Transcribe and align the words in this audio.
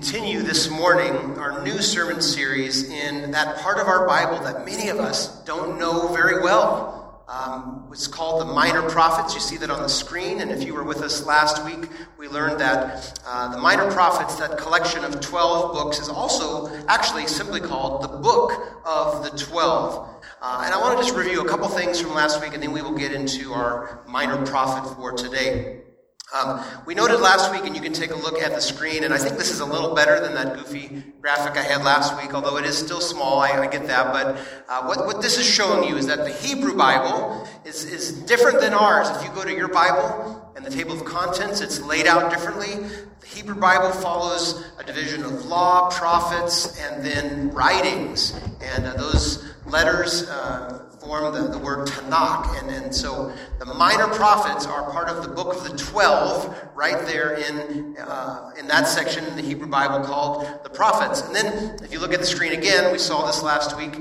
continue 0.00 0.40
this 0.40 0.70
morning 0.70 1.12
our 1.38 1.62
new 1.62 1.82
sermon 1.82 2.22
series 2.22 2.88
in 2.88 3.30
that 3.32 3.58
part 3.58 3.78
of 3.78 3.86
our 3.86 4.06
Bible 4.06 4.42
that 4.42 4.64
many 4.64 4.88
of 4.88 4.96
us 4.96 5.44
don't 5.44 5.78
know 5.78 6.08
very 6.08 6.42
well. 6.42 7.22
Um, 7.28 7.86
it's 7.92 8.06
called 8.06 8.40
the 8.40 8.46
Minor 8.50 8.80
Prophets. 8.88 9.34
You 9.34 9.40
see 9.40 9.58
that 9.58 9.68
on 9.68 9.82
the 9.82 9.90
screen. 9.90 10.40
And 10.40 10.50
if 10.50 10.64
you 10.64 10.72
were 10.72 10.84
with 10.84 11.02
us 11.02 11.26
last 11.26 11.62
week, 11.66 11.90
we 12.16 12.28
learned 12.28 12.58
that 12.60 13.20
uh, 13.26 13.54
the 13.54 13.58
Minor 13.58 13.90
Prophets, 13.90 14.36
that 14.36 14.56
collection 14.56 15.04
of 15.04 15.20
12 15.20 15.74
books, 15.74 15.98
is 15.98 16.08
also 16.08 16.74
actually 16.86 17.26
simply 17.26 17.60
called 17.60 18.02
the 18.02 18.08
Book 18.08 18.80
of 18.86 19.22
the 19.22 19.36
Twelve. 19.36 20.08
Uh, 20.40 20.62
and 20.64 20.72
I 20.72 20.80
want 20.80 20.98
to 20.98 21.04
just 21.04 21.14
review 21.14 21.42
a 21.42 21.46
couple 21.46 21.68
things 21.68 22.00
from 22.00 22.14
last 22.14 22.40
week, 22.40 22.54
and 22.54 22.62
then 22.62 22.72
we 22.72 22.80
will 22.80 22.96
get 22.96 23.12
into 23.12 23.52
our 23.52 24.02
minor 24.08 24.46
prophet 24.46 24.94
for 24.96 25.12
today. 25.12 25.82
Um, 26.32 26.64
we 26.86 26.94
noted 26.94 27.18
last 27.18 27.50
week, 27.50 27.64
and 27.64 27.74
you 27.74 27.82
can 27.82 27.92
take 27.92 28.12
a 28.12 28.16
look 28.16 28.40
at 28.40 28.52
the 28.52 28.60
screen, 28.60 29.02
and 29.02 29.12
I 29.12 29.18
think 29.18 29.36
this 29.36 29.50
is 29.50 29.58
a 29.58 29.64
little 29.64 29.96
better 29.96 30.20
than 30.20 30.34
that 30.34 30.56
goofy 30.56 31.02
graphic 31.20 31.56
I 31.56 31.62
had 31.62 31.82
last 31.82 32.16
week, 32.22 32.32
although 32.34 32.56
it 32.56 32.64
is 32.64 32.78
still 32.78 33.00
small, 33.00 33.40
I, 33.40 33.50
I 33.50 33.66
get 33.66 33.88
that. 33.88 34.12
But 34.12 34.38
uh, 34.68 34.84
what, 34.84 35.06
what 35.06 35.22
this 35.22 35.38
is 35.38 35.46
showing 35.46 35.88
you 35.88 35.96
is 35.96 36.06
that 36.06 36.18
the 36.18 36.32
Hebrew 36.32 36.76
Bible 36.76 37.48
is, 37.64 37.84
is 37.84 38.12
different 38.12 38.60
than 38.60 38.72
ours. 38.72 39.10
If 39.10 39.24
you 39.24 39.34
go 39.34 39.42
to 39.42 39.52
your 39.52 39.68
Bible 39.68 40.52
and 40.54 40.64
the 40.64 40.70
table 40.70 40.92
of 40.92 41.04
contents, 41.04 41.60
it's 41.60 41.80
laid 41.82 42.06
out 42.06 42.30
differently. 42.30 42.76
The 43.20 43.26
Hebrew 43.26 43.56
Bible 43.56 43.90
follows 43.90 44.64
a 44.78 44.84
division 44.84 45.24
of 45.24 45.46
law, 45.46 45.90
prophets, 45.90 46.80
and 46.80 47.04
then 47.04 47.50
writings. 47.50 48.38
And 48.62 48.86
uh, 48.86 48.94
those 48.94 49.52
letters 49.66 50.28
uh, 50.28 50.89
form 51.00 51.32
the, 51.32 51.48
the 51.48 51.58
word 51.58 51.88
Tanakh. 51.88 52.60
And, 52.60 52.70
and 52.70 52.94
so 52.94 53.32
the 53.58 53.64
minor 53.64 54.06
prophets 54.08 54.66
are 54.66 54.90
part 54.90 55.08
of 55.08 55.22
the 55.22 55.28
book 55.28 55.56
of 55.56 55.64
the 55.64 55.76
12, 55.76 56.70
right 56.74 57.06
there 57.06 57.34
in, 57.34 57.96
uh, 57.98 58.52
in 58.58 58.66
that 58.68 58.86
section 58.86 59.24
in 59.24 59.34
the 59.34 59.42
Hebrew 59.42 59.66
Bible 59.68 60.04
called 60.04 60.46
the 60.62 60.70
prophets. 60.70 61.22
And 61.22 61.34
then 61.34 61.78
if 61.82 61.92
you 61.92 62.00
look 62.00 62.12
at 62.12 62.20
the 62.20 62.26
screen 62.26 62.52
again, 62.52 62.92
we 62.92 62.98
saw 62.98 63.26
this 63.26 63.42
last 63.42 63.76
week. 63.76 63.98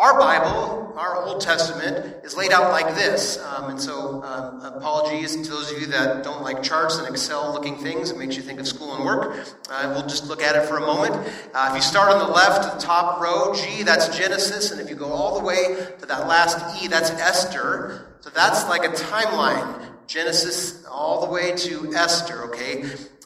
Our 0.00 0.18
Bible, 0.18 0.94
our 0.96 1.26
Old 1.26 1.42
Testament, 1.42 2.24
is 2.24 2.34
laid 2.34 2.52
out 2.52 2.70
like 2.70 2.94
this. 2.94 3.36
Um, 3.36 3.68
and 3.72 3.78
so, 3.78 4.22
um, 4.22 4.62
apologies 4.62 5.36
to 5.36 5.50
those 5.50 5.70
of 5.70 5.78
you 5.78 5.88
that 5.88 6.24
don't 6.24 6.40
like 6.40 6.62
charts 6.62 6.96
and 6.96 7.06
Excel 7.06 7.52
looking 7.52 7.76
things. 7.76 8.10
It 8.10 8.16
makes 8.16 8.34
you 8.34 8.40
think 8.40 8.60
of 8.60 8.66
school 8.66 8.96
and 8.96 9.04
work. 9.04 9.46
Uh, 9.68 9.92
we'll 9.94 10.06
just 10.06 10.26
look 10.26 10.42
at 10.42 10.56
it 10.56 10.66
for 10.66 10.78
a 10.78 10.80
moment. 10.80 11.14
Uh, 11.52 11.66
if 11.68 11.76
you 11.76 11.82
start 11.82 12.10
on 12.10 12.18
the 12.18 12.32
left, 12.32 12.62
the 12.72 12.80
top 12.80 13.20
row, 13.20 13.52
G, 13.54 13.82
that's 13.82 14.16
Genesis. 14.16 14.70
And 14.70 14.80
if 14.80 14.88
you 14.88 14.96
go 14.96 15.12
all 15.12 15.38
the 15.38 15.44
way 15.44 15.76
to 15.98 16.06
that 16.06 16.26
last 16.26 16.82
E, 16.82 16.88
that's 16.88 17.10
Esther. 17.10 18.16
So 18.20 18.30
that's 18.30 18.66
like 18.70 18.84
a 18.84 18.94
timeline. 18.94 19.84
Genesis 20.06 20.82
all 20.86 21.26
the 21.26 21.30
way 21.30 21.54
to 21.56 21.92
Esther, 21.94 22.44
okay? 22.44 22.84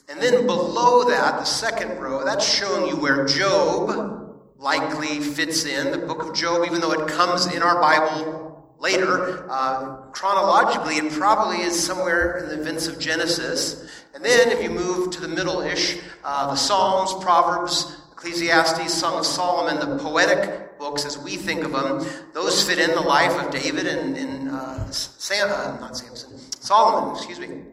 And 0.09 0.21
then 0.21 0.45
below 0.45 1.09
that, 1.09 1.39
the 1.39 1.45
second 1.45 2.01
row, 2.01 2.25
that's 2.25 2.45
showing 2.45 2.89
you 2.89 2.97
where 2.97 3.25
Job, 3.27 4.24
likely 4.65 5.21
fits 5.21 5.67
in. 5.67 5.93
The 5.93 5.99
book 5.99 6.23
of 6.23 6.35
Job, 6.35 6.65
even 6.67 6.81
though 6.81 6.93
it 6.93 7.07
comes 7.07 7.55
in 7.55 7.63
our 7.63 7.79
Bible 7.79 8.75
later, 8.79 9.47
uh, 9.51 9.97
chronologically, 10.13 10.97
it 10.97 11.13
probably 11.13 11.59
is 11.59 11.79
somewhere 11.79 12.39
in 12.39 12.49
the 12.49 12.63
events 12.63 12.87
of 12.87 12.99
Genesis. 12.99 13.87
And 14.15 14.25
then 14.25 14.51
if 14.51 14.63
you 14.63 14.71
move 14.71 15.11
to 15.13 15.21
the 15.21 15.29
middle 15.29 15.61
ish, 15.61 15.99
uh, 16.25 16.51
the 16.51 16.57
Psalms, 16.57 17.23
Proverbs, 17.23 17.95
Ecclesiastes, 18.13 18.93
Song 18.93 19.19
of 19.19 19.27
Solomon, 19.27 19.87
the 19.87 19.99
poetic 20.03 20.79
books 20.79 21.05
as 21.05 21.19
we 21.19 21.37
think 21.37 21.63
of 21.63 21.73
them, 21.73 22.03
those 22.33 22.67
fit 22.67 22.79
in 22.79 22.93
the 22.93 23.03
life 23.03 23.39
of 23.45 23.53
David 23.53 23.87
and, 23.87 24.17
and 24.17 24.49
uh, 24.49 24.55
uh, 24.55 25.77
not 25.79 25.95
Samson, 25.95 26.39
Solomon, 26.59 27.15
excuse 27.15 27.39
me. 27.39 27.65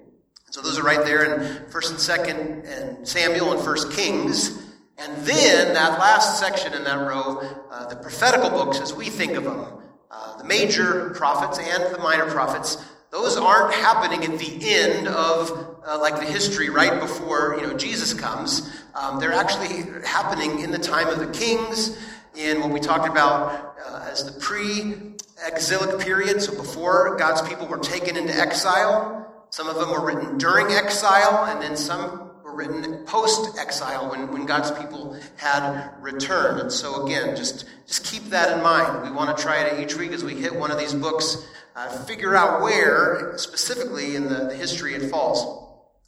So 0.49 0.59
those 0.59 0.77
are 0.77 0.83
right 0.83 1.05
there 1.05 1.23
in 1.23 1.69
First 1.69 1.91
and 1.91 1.99
Second 2.01 2.65
and 2.65 3.07
Samuel 3.07 3.53
and 3.53 3.61
First 3.61 3.93
Kings. 3.93 4.70
And 5.01 5.17
then 5.25 5.73
that 5.73 5.97
last 5.97 6.39
section 6.39 6.75
in 6.75 6.83
that 6.83 7.07
row, 7.07 7.41
uh, 7.71 7.87
the 7.87 7.95
prophetical 7.95 8.51
books 8.51 8.79
as 8.79 8.93
we 8.93 9.09
think 9.09 9.31
of 9.31 9.45
them, 9.45 9.65
uh, 10.11 10.37
the 10.37 10.43
major 10.43 11.09
prophets 11.15 11.57
and 11.57 11.95
the 11.95 11.97
minor 11.97 12.29
prophets, 12.29 12.77
those 13.09 13.35
aren't 13.35 13.73
happening 13.73 14.23
at 14.23 14.37
the 14.37 14.59
end 14.61 15.07
of 15.07 15.79
uh, 15.87 15.97
like 15.99 16.17
the 16.17 16.25
history 16.25 16.69
right 16.69 16.99
before 16.99 17.57
you 17.59 17.65
know 17.65 17.75
Jesus 17.75 18.13
comes. 18.13 18.71
Um, 18.93 19.19
they're 19.19 19.33
actually 19.33 19.91
happening 20.05 20.59
in 20.59 20.69
the 20.69 20.77
time 20.77 21.07
of 21.07 21.17
the 21.17 21.31
kings, 21.31 21.97
in 22.35 22.61
what 22.61 22.69
we 22.69 22.79
talked 22.79 23.07
about 23.07 23.75
uh, 23.83 24.07
as 24.11 24.23
the 24.23 24.39
pre-exilic 24.39 25.99
period, 25.99 26.43
so 26.43 26.55
before 26.55 27.17
God's 27.17 27.41
people 27.41 27.65
were 27.65 27.79
taken 27.79 28.17
into 28.17 28.35
exile. 28.35 29.17
Some 29.49 29.67
of 29.67 29.77
them 29.77 29.89
were 29.89 30.05
written 30.05 30.37
during 30.37 30.67
exile, 30.67 31.45
and 31.45 31.59
then 31.59 31.75
some 31.75 32.30
were 32.51 32.57
written 32.57 33.05
post 33.05 33.57
exile 33.57 34.09
when, 34.09 34.31
when 34.31 34.45
God's 34.45 34.71
people 34.71 35.17
had 35.37 35.91
returned. 35.99 36.59
And 36.59 36.71
so, 36.71 37.05
again, 37.05 37.35
just, 37.35 37.65
just 37.87 38.05
keep 38.05 38.23
that 38.25 38.57
in 38.57 38.63
mind. 38.63 39.03
We 39.03 39.11
want 39.11 39.35
to 39.35 39.41
try 39.41 39.63
it 39.63 39.79
each 39.79 39.95
week 39.97 40.11
as 40.11 40.23
we 40.23 40.35
hit 40.35 40.53
one 40.55 40.71
of 40.71 40.79
these 40.79 40.93
books, 40.93 41.45
uh, 41.75 41.89
figure 42.05 42.35
out 42.35 42.61
where 42.61 43.37
specifically 43.37 44.15
in 44.15 44.23
the, 44.23 44.47
the, 44.49 44.55
history 44.55 44.93
it 44.93 45.09
falls. 45.09 45.59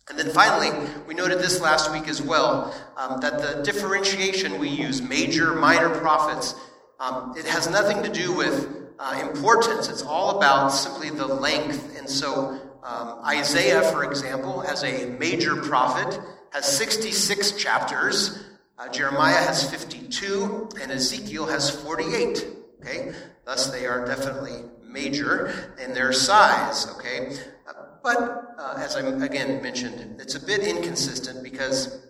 And 0.09 0.19
then 0.19 0.29
finally, 0.33 0.69
we 1.07 1.13
noted 1.13 1.39
this 1.39 1.61
last 1.61 1.91
week 1.91 2.09
as 2.09 2.21
well 2.21 2.75
um, 2.97 3.21
that 3.21 3.39
the 3.39 3.63
differentiation 3.63 4.59
we 4.59 4.67
use, 4.67 5.01
major, 5.01 5.53
minor 5.55 5.89
prophets, 5.89 6.55
um, 6.99 7.33
it 7.37 7.45
has 7.45 7.69
nothing 7.69 8.03
to 8.03 8.09
do 8.09 8.35
with 8.35 8.83
uh, 8.99 9.17
importance. 9.21 9.87
It's 9.87 10.03
all 10.03 10.37
about 10.37 10.69
simply 10.69 11.09
the 11.09 11.25
length. 11.25 11.97
And 11.97 12.09
so, 12.09 12.59
um, 12.83 13.19
Isaiah, 13.25 13.81
for 13.81 14.03
example, 14.03 14.61
as 14.63 14.83
a 14.83 15.05
major 15.17 15.55
prophet, 15.55 16.19
has 16.51 16.65
66 16.65 17.53
chapters. 17.53 18.43
Uh, 18.77 18.89
Jeremiah 18.89 19.37
has 19.37 19.69
52, 19.69 20.69
and 20.81 20.91
Ezekiel 20.91 21.45
has 21.47 21.69
48. 21.69 22.47
Okay, 22.81 23.13
thus 23.45 23.67
they 23.67 23.85
are 23.85 24.05
definitely 24.05 24.63
major 24.83 25.73
in 25.81 25.93
their 25.93 26.11
size. 26.11 26.87
Okay, 26.97 27.37
uh, 27.67 27.73
but 28.03 28.55
uh, 28.57 28.75
as 28.77 28.97
I 28.97 29.01
again 29.23 29.61
mentioned, 29.63 30.19
it's 30.19 30.35
a 30.35 30.45
bit 30.45 30.61
inconsistent 30.61 31.41
because 31.41 32.05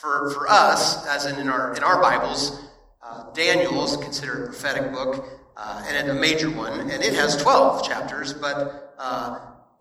for 0.00 0.30
for 0.30 0.48
us, 0.48 1.04
as 1.08 1.26
in 1.26 1.40
in 1.40 1.48
our 1.48 1.74
in 1.74 1.82
our 1.82 2.00
Bibles, 2.00 2.62
uh, 3.02 3.32
Daniel 3.32 3.84
is 3.84 3.96
considered 3.96 4.44
a 4.44 4.46
prophetic 4.46 4.92
book 4.92 5.26
uh, 5.56 5.84
and 5.88 6.08
a 6.08 6.14
major 6.14 6.50
one, 6.50 6.78
and 6.78 7.02
it 7.02 7.14
has 7.14 7.36
12 7.42 7.84
chapters, 7.84 8.32
but 8.32 8.94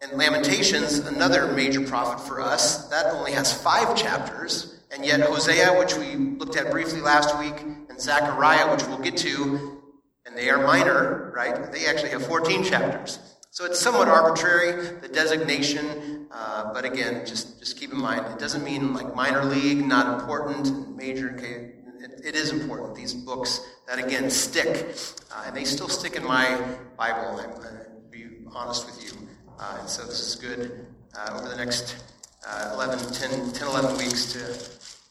and 0.03 0.17
Lamentations, 0.17 0.99
another 0.99 1.51
major 1.53 1.81
prophet 1.81 2.19
for 2.27 2.41
us, 2.41 2.89
that 2.89 3.05
only 3.13 3.31
has 3.31 3.53
five 3.53 3.95
chapters. 3.95 4.81
And 4.91 5.05
yet 5.05 5.21
Hosea, 5.21 5.79
which 5.79 5.95
we 5.95 6.15
looked 6.15 6.57
at 6.57 6.69
briefly 6.69 6.99
last 6.99 7.37
week, 7.39 7.61
and 7.61 7.99
Zechariah, 7.99 8.69
which 8.71 8.85
we'll 8.87 8.99
get 8.99 9.17
to, 9.17 9.81
and 10.25 10.37
they 10.37 10.49
are 10.49 10.65
minor, 10.65 11.31
right? 11.35 11.71
They 11.71 11.87
actually 11.87 12.09
have 12.09 12.25
14 12.25 12.63
chapters. 12.63 13.19
So 13.49 13.65
it's 13.65 13.79
somewhat 13.79 14.07
arbitrary, 14.07 14.97
the 14.99 15.07
designation, 15.07 16.27
uh, 16.31 16.73
but 16.73 16.85
again, 16.85 17.25
just, 17.25 17.59
just 17.59 17.79
keep 17.79 17.91
in 17.91 17.99
mind, 17.99 18.25
it 18.31 18.39
doesn't 18.39 18.63
mean 18.63 18.93
like 18.93 19.15
minor 19.15 19.45
league, 19.45 19.85
not 19.85 20.19
important, 20.19 20.97
major, 20.97 21.33
okay? 21.37 21.73
It, 21.99 22.21
it 22.25 22.35
is 22.35 22.51
important. 22.51 22.95
These 22.95 23.13
books 23.13 23.61
that, 23.87 24.03
again, 24.03 24.29
stick, 24.29 24.95
uh, 25.31 25.43
and 25.47 25.55
they 25.55 25.63
still 25.63 25.87
stick 25.87 26.15
in 26.15 26.23
my 26.23 26.59
Bible, 26.97 27.39
I'm 27.39 27.51
going 27.51 27.75
to 27.75 27.87
be 28.11 28.25
honest 28.53 28.85
with 28.85 29.03
you. 29.03 29.22
Uh, 29.59 29.77
and 29.79 29.89
so 29.89 30.03
this 30.05 30.19
is 30.19 30.35
good 30.35 30.85
uh, 31.17 31.37
over 31.37 31.49
the 31.49 31.55
next 31.55 32.03
uh, 32.47 32.71
11, 32.73 33.13
10, 33.13 33.51
10, 33.51 33.67
11 33.67 33.97
weeks 33.97 34.33
to 34.33 34.39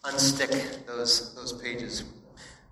unstick 0.09 0.87
those, 0.87 1.35
those 1.35 1.53
pages. 1.53 2.05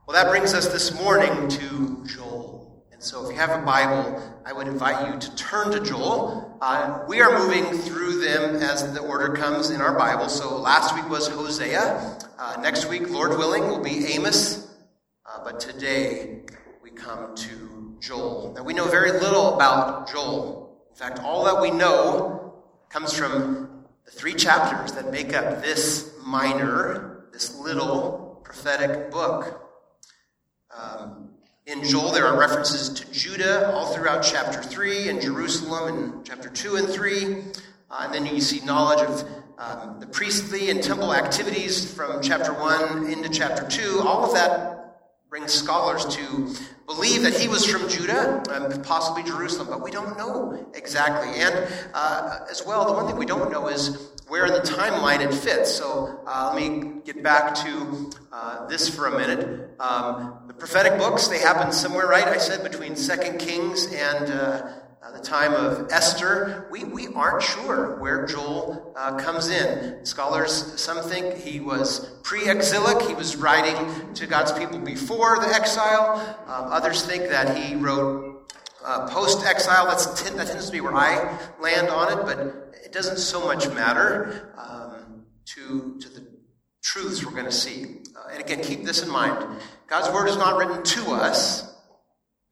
Well, 0.06 0.22
that 0.22 0.30
brings 0.30 0.54
us 0.54 0.68
this 0.68 0.92
morning 1.00 1.48
to 1.48 2.04
Joel. 2.06 2.84
And 2.92 3.02
so 3.02 3.24
if 3.24 3.32
you 3.32 3.38
have 3.38 3.50
a 3.50 3.64
Bible, 3.64 4.20
I 4.44 4.52
would 4.52 4.66
invite 4.66 5.06
you 5.06 5.18
to 5.18 5.36
turn 5.36 5.70
to 5.70 5.80
Joel. 5.80 6.58
Uh, 6.60 7.04
we 7.08 7.20
are 7.20 7.38
moving 7.38 7.64
through 7.78 8.20
them 8.20 8.56
as 8.56 8.92
the 8.92 9.00
order 9.00 9.32
comes 9.34 9.70
in 9.70 9.80
our 9.80 9.96
Bible. 9.96 10.28
So 10.28 10.56
last 10.56 10.94
week 10.94 11.08
was 11.08 11.28
Hosea. 11.28 12.18
Uh, 12.38 12.56
next 12.60 12.88
week, 12.88 13.08
Lord 13.08 13.38
willing, 13.38 13.68
will 13.68 13.82
be 13.82 14.06
Amos. 14.06 14.74
Uh, 15.24 15.44
but 15.44 15.60
today 15.60 16.40
we 16.82 16.90
come 16.90 17.34
to 17.36 17.96
Joel. 18.00 18.52
Now 18.56 18.64
we 18.64 18.74
know 18.74 18.88
very 18.88 19.12
little 19.12 19.54
about 19.54 20.10
Joel. 20.10 20.59
In 21.00 21.08
fact, 21.08 21.20
all 21.20 21.44
that 21.44 21.62
we 21.62 21.70
know 21.70 22.52
comes 22.90 23.14
from 23.14 23.86
the 24.04 24.10
three 24.10 24.34
chapters 24.34 24.92
that 24.92 25.10
make 25.10 25.32
up 25.32 25.62
this 25.62 26.12
minor, 26.26 27.24
this 27.32 27.56
little 27.56 28.38
prophetic 28.44 29.10
book. 29.10 29.66
Um, 30.78 31.30
in 31.64 31.82
Joel, 31.84 32.12
there 32.12 32.26
are 32.26 32.38
references 32.38 32.90
to 32.90 33.10
Judah 33.12 33.72
all 33.72 33.94
throughout 33.94 34.22
chapter 34.22 34.62
3 34.62 35.08
and 35.08 35.22
Jerusalem 35.22 35.96
in 36.18 36.22
chapter 36.22 36.50
2 36.50 36.76
and 36.76 36.86
3. 36.86 37.44
Uh, 37.90 38.02
and 38.02 38.12
then 38.12 38.26
you 38.26 38.42
see 38.42 38.62
knowledge 38.66 39.00
of 39.00 39.24
um, 39.56 40.00
the 40.00 40.06
priestly 40.06 40.68
and 40.68 40.82
temple 40.82 41.14
activities 41.14 41.90
from 41.94 42.20
chapter 42.20 42.52
1 42.52 43.10
into 43.10 43.30
chapter 43.30 43.66
2. 43.66 44.02
All 44.04 44.22
of 44.26 44.34
that 44.34 44.80
brings 45.30 45.50
scholars 45.50 46.04
to 46.16 46.54
believe 46.94 47.22
that 47.22 47.34
he 47.34 47.46
was 47.46 47.64
from 47.64 47.88
Judah, 47.88 48.42
and 48.50 48.82
possibly 48.84 49.22
Jerusalem, 49.22 49.68
but 49.70 49.82
we 49.82 49.90
don't 49.90 50.16
know 50.18 50.66
exactly. 50.74 51.40
And 51.40 51.68
uh, 51.94 52.40
as 52.50 52.64
well, 52.66 52.84
the 52.84 52.92
one 52.92 53.06
thing 53.06 53.16
we 53.16 53.26
don't 53.26 53.52
know 53.52 53.68
is 53.68 54.10
where 54.28 54.46
in 54.46 54.52
the 54.52 54.60
timeline 54.60 55.20
it 55.20 55.32
fits. 55.32 55.72
So 55.72 56.20
uh, 56.26 56.52
let 56.52 56.62
me 56.62 57.00
get 57.04 57.22
back 57.22 57.54
to 57.56 58.10
uh, 58.32 58.66
this 58.66 58.88
for 58.88 59.06
a 59.06 59.16
minute. 59.16 59.70
Um, 59.78 60.40
the 60.46 60.54
prophetic 60.54 60.98
books, 60.98 61.28
they 61.28 61.38
happen 61.38 61.72
somewhere, 61.72 62.06
right? 62.06 62.26
I 62.26 62.38
said 62.38 62.62
between 62.62 62.96
Second 62.96 63.38
Kings 63.38 63.92
and 63.92 64.30
uh, 65.02 65.10
the 65.12 65.18
time 65.18 65.52
of 65.54 65.90
Esther. 65.90 66.68
We, 66.70 66.84
we 66.84 67.08
aren't 67.08 67.42
sure 67.42 67.98
where 68.00 68.26
Joel 68.26 68.92
uh, 68.96 69.16
comes 69.16 69.48
in. 69.48 70.04
Scholars, 70.04 70.80
some 70.80 71.02
think 71.02 71.36
he 71.36 71.60
was 71.60 72.10
pre 72.22 72.48
exilic, 72.48 73.00
he 73.06 73.14
was 73.14 73.36
writing 73.36 74.12
to 74.14 74.26
God's 74.26 74.52
people 74.52 74.78
before 74.78 75.38
the 75.38 75.48
exile. 75.54 76.18
Um, 76.46 76.72
others 76.72 77.02
think 77.04 77.28
that 77.30 77.56
he 77.56 77.76
wrote 77.76 78.52
uh, 78.84 79.08
post 79.08 79.46
exile. 79.46 79.86
That 79.86 80.46
tends 80.46 80.66
to 80.66 80.72
be 80.72 80.80
where 80.80 80.94
I 80.94 81.38
land 81.60 81.88
on 81.88 82.18
it, 82.18 82.24
but 82.24 82.74
it 82.84 82.92
doesn't 82.92 83.18
so 83.18 83.46
much 83.46 83.68
matter 83.68 84.54
um, 84.58 85.24
to, 85.46 85.98
to 86.00 86.08
the 86.08 86.26
truths 86.82 87.24
we're 87.24 87.32
going 87.32 87.44
to 87.44 87.52
see. 87.52 88.02
Uh, 88.16 88.32
and 88.32 88.42
again, 88.42 88.62
keep 88.62 88.84
this 88.84 89.02
in 89.02 89.10
mind. 89.10 89.60
God's 89.86 90.12
word 90.12 90.28
is 90.28 90.36
not 90.36 90.56
written 90.56 90.82
to 90.82 91.12
us. 91.12 91.74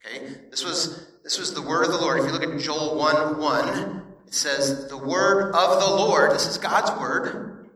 Okay? 0.07 0.29
This 0.51 0.65
was, 0.65 1.08
this 1.29 1.39
was 1.39 1.53
the 1.53 1.61
word 1.61 1.85
of 1.85 1.93
the 1.93 1.99
Lord. 1.99 2.19
If 2.21 2.25
you 2.25 2.33
look 2.33 2.43
at 2.43 2.59
Joel 2.59 2.97
1 2.97 3.37
1, 3.39 4.03
it 4.29 4.33
says, 4.33 4.89
The 4.89 4.97
word 4.97 5.55
of 5.55 5.79
the 5.79 5.87
Lord, 5.87 6.31
this 6.31 6.47
is 6.47 6.57
God's 6.57 6.91
word, 6.99 7.69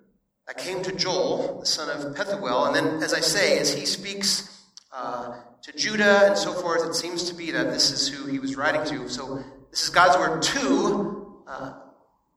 that 0.46 0.56
came 0.56 0.82
to 0.82 0.90
Joel, 0.90 1.60
the 1.60 1.66
son 1.66 1.90
of 1.90 2.16
Pethuel. 2.16 2.68
And 2.68 2.74
then, 2.74 3.02
as 3.02 3.12
I 3.12 3.20
say, 3.20 3.58
as 3.58 3.70
he 3.74 3.84
speaks 3.84 4.58
uh, 4.90 5.34
to 5.64 5.76
Judah 5.76 6.28
and 6.28 6.38
so 6.38 6.54
forth, 6.54 6.88
it 6.88 6.94
seems 6.94 7.24
to 7.24 7.34
be 7.34 7.50
that 7.50 7.64
this 7.64 7.90
is 7.90 8.08
who 8.08 8.24
he 8.24 8.38
was 8.38 8.56
writing 8.56 8.86
to. 8.86 9.06
So, 9.10 9.44
this 9.70 9.82
is 9.82 9.90
God's 9.90 10.16
word 10.16 10.40
to 10.40 11.42
uh, 11.46 11.74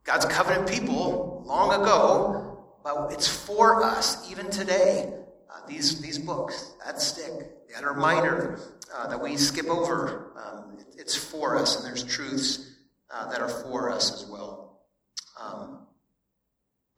God's 0.03 0.25
covenant 0.25 0.67
people 0.67 1.43
long 1.45 1.81
ago, 1.81 2.61
but 2.83 3.13
it's 3.13 3.29
for 3.29 3.85
us 3.85 4.29
even 4.29 4.51
today. 4.51 5.13
These, 5.67 6.01
these 6.01 6.19
books 6.19 6.73
that 6.85 7.01
stick, 7.01 7.31
that 7.73 7.83
are 7.83 7.93
minor, 7.93 8.59
uh, 8.95 9.07
that 9.07 9.21
we 9.21 9.37
skip 9.37 9.67
over, 9.67 10.31
um, 10.37 10.77
it, 10.79 10.87
it's 10.97 11.15
for 11.15 11.57
us, 11.57 11.77
and 11.77 11.85
there's 11.85 12.03
truths 12.03 12.75
uh, 13.09 13.29
that 13.31 13.41
are 13.41 13.49
for 13.49 13.91
us 13.91 14.13
as 14.13 14.29
well. 14.29 14.81
Um, 15.41 15.87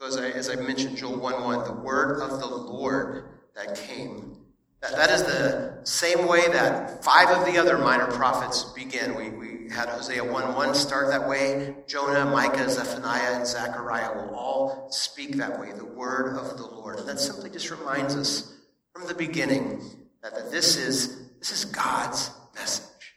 as, 0.06 0.18
I, 0.18 0.30
as 0.30 0.50
I 0.50 0.56
mentioned, 0.56 0.98
Joel 0.98 1.18
1 1.18 1.44
1, 1.44 1.64
the 1.66 1.74
word 1.74 2.22
of 2.22 2.40
the 2.40 2.46
Lord 2.46 3.30
that 3.56 3.76
came 3.76 4.38
that, 4.82 4.92
that 4.92 5.10
is 5.10 5.24
the 5.24 5.80
same 5.84 6.28
way 6.28 6.48
that 6.50 7.04
five 7.04 7.30
of 7.30 7.46
the 7.46 7.58
other 7.58 7.78
minor 7.78 8.08
prophets 8.08 8.64
begin. 8.64 9.16
We, 9.16 9.30
we 9.30 9.57
had 9.70 9.90
Hosea 9.90 10.24
1 10.24 10.54
1 10.54 10.76
start 10.76 11.10
that 11.10 11.28
way. 11.28 11.76
Jonah, 11.88 12.26
Micah, 12.26 12.70
Zephaniah, 12.70 13.38
and 13.38 13.48
Zechariah 13.48 14.14
will 14.16 14.36
all 14.36 14.92
speak 14.92 15.36
that 15.38 15.60
way, 15.60 15.72
the 15.72 15.86
word 15.86 16.38
of 16.38 16.58
the 16.58 16.66
Lord. 16.66 17.00
And 17.00 17.08
that 17.08 17.20
simply 17.20 17.50
just 17.50 17.72
reminds 17.72 18.16
us 18.16 18.54
from 18.94 19.08
the 19.08 19.14
beginning 19.14 19.82
that, 20.24 20.36
that 20.36 20.52
this, 20.52 20.78
is, 20.78 21.30
this 21.40 21.52
is 21.52 21.66
God's 21.66 22.32
message. 22.56 23.14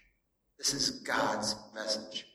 This 0.58 0.74
is 0.74 0.90
God's 0.90 1.56
message. 1.74 2.26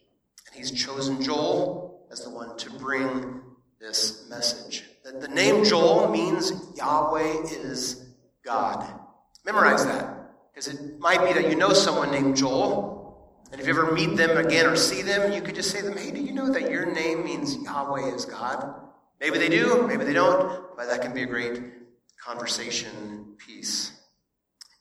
And 0.47 0.55
He's 0.55 0.71
chosen 0.71 1.21
Joel 1.21 2.07
as 2.11 2.23
the 2.23 2.29
one 2.29 2.57
to 2.57 2.69
bring 2.71 3.41
this 3.79 4.27
message. 4.29 4.83
The, 5.03 5.11
the 5.19 5.27
name 5.27 5.63
Joel 5.63 6.09
means 6.09 6.51
Yahweh 6.75 7.43
is 7.49 8.05
God. 8.43 8.87
Memorize 9.45 9.85
that. 9.85 10.15
Because 10.53 10.67
it 10.67 10.99
might 10.99 11.23
be 11.25 11.33
that 11.33 11.49
you 11.49 11.55
know 11.55 11.73
someone 11.73 12.11
named 12.11 12.37
Joel, 12.37 13.04
and 13.51 13.61
if 13.61 13.67
you 13.67 13.73
ever 13.73 13.91
meet 13.91 14.15
them 14.17 14.37
again 14.37 14.65
or 14.65 14.75
see 14.75 15.01
them, 15.01 15.31
you 15.31 15.41
could 15.41 15.55
just 15.55 15.71
say 15.71 15.81
to 15.81 15.85
them, 15.85 15.97
Hey, 15.97 16.11
do 16.11 16.21
you 16.21 16.33
know 16.33 16.51
that 16.51 16.69
your 16.69 16.91
name 16.91 17.23
means 17.23 17.55
Yahweh 17.57 18.13
is 18.13 18.25
God? 18.25 18.75
Maybe 19.19 19.37
they 19.37 19.49
do, 19.49 19.87
maybe 19.87 20.03
they 20.03 20.13
don't, 20.13 20.75
but 20.75 20.87
that 20.87 21.01
can 21.01 21.13
be 21.13 21.23
a 21.23 21.25
great 21.25 21.61
conversation 22.23 23.35
piece. 23.37 23.91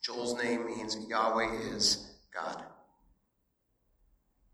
Joel's 0.03 0.43
name 0.43 0.67
means 0.67 0.97
Yahweh 1.09 1.75
is 1.75 2.15
God. 2.35 2.63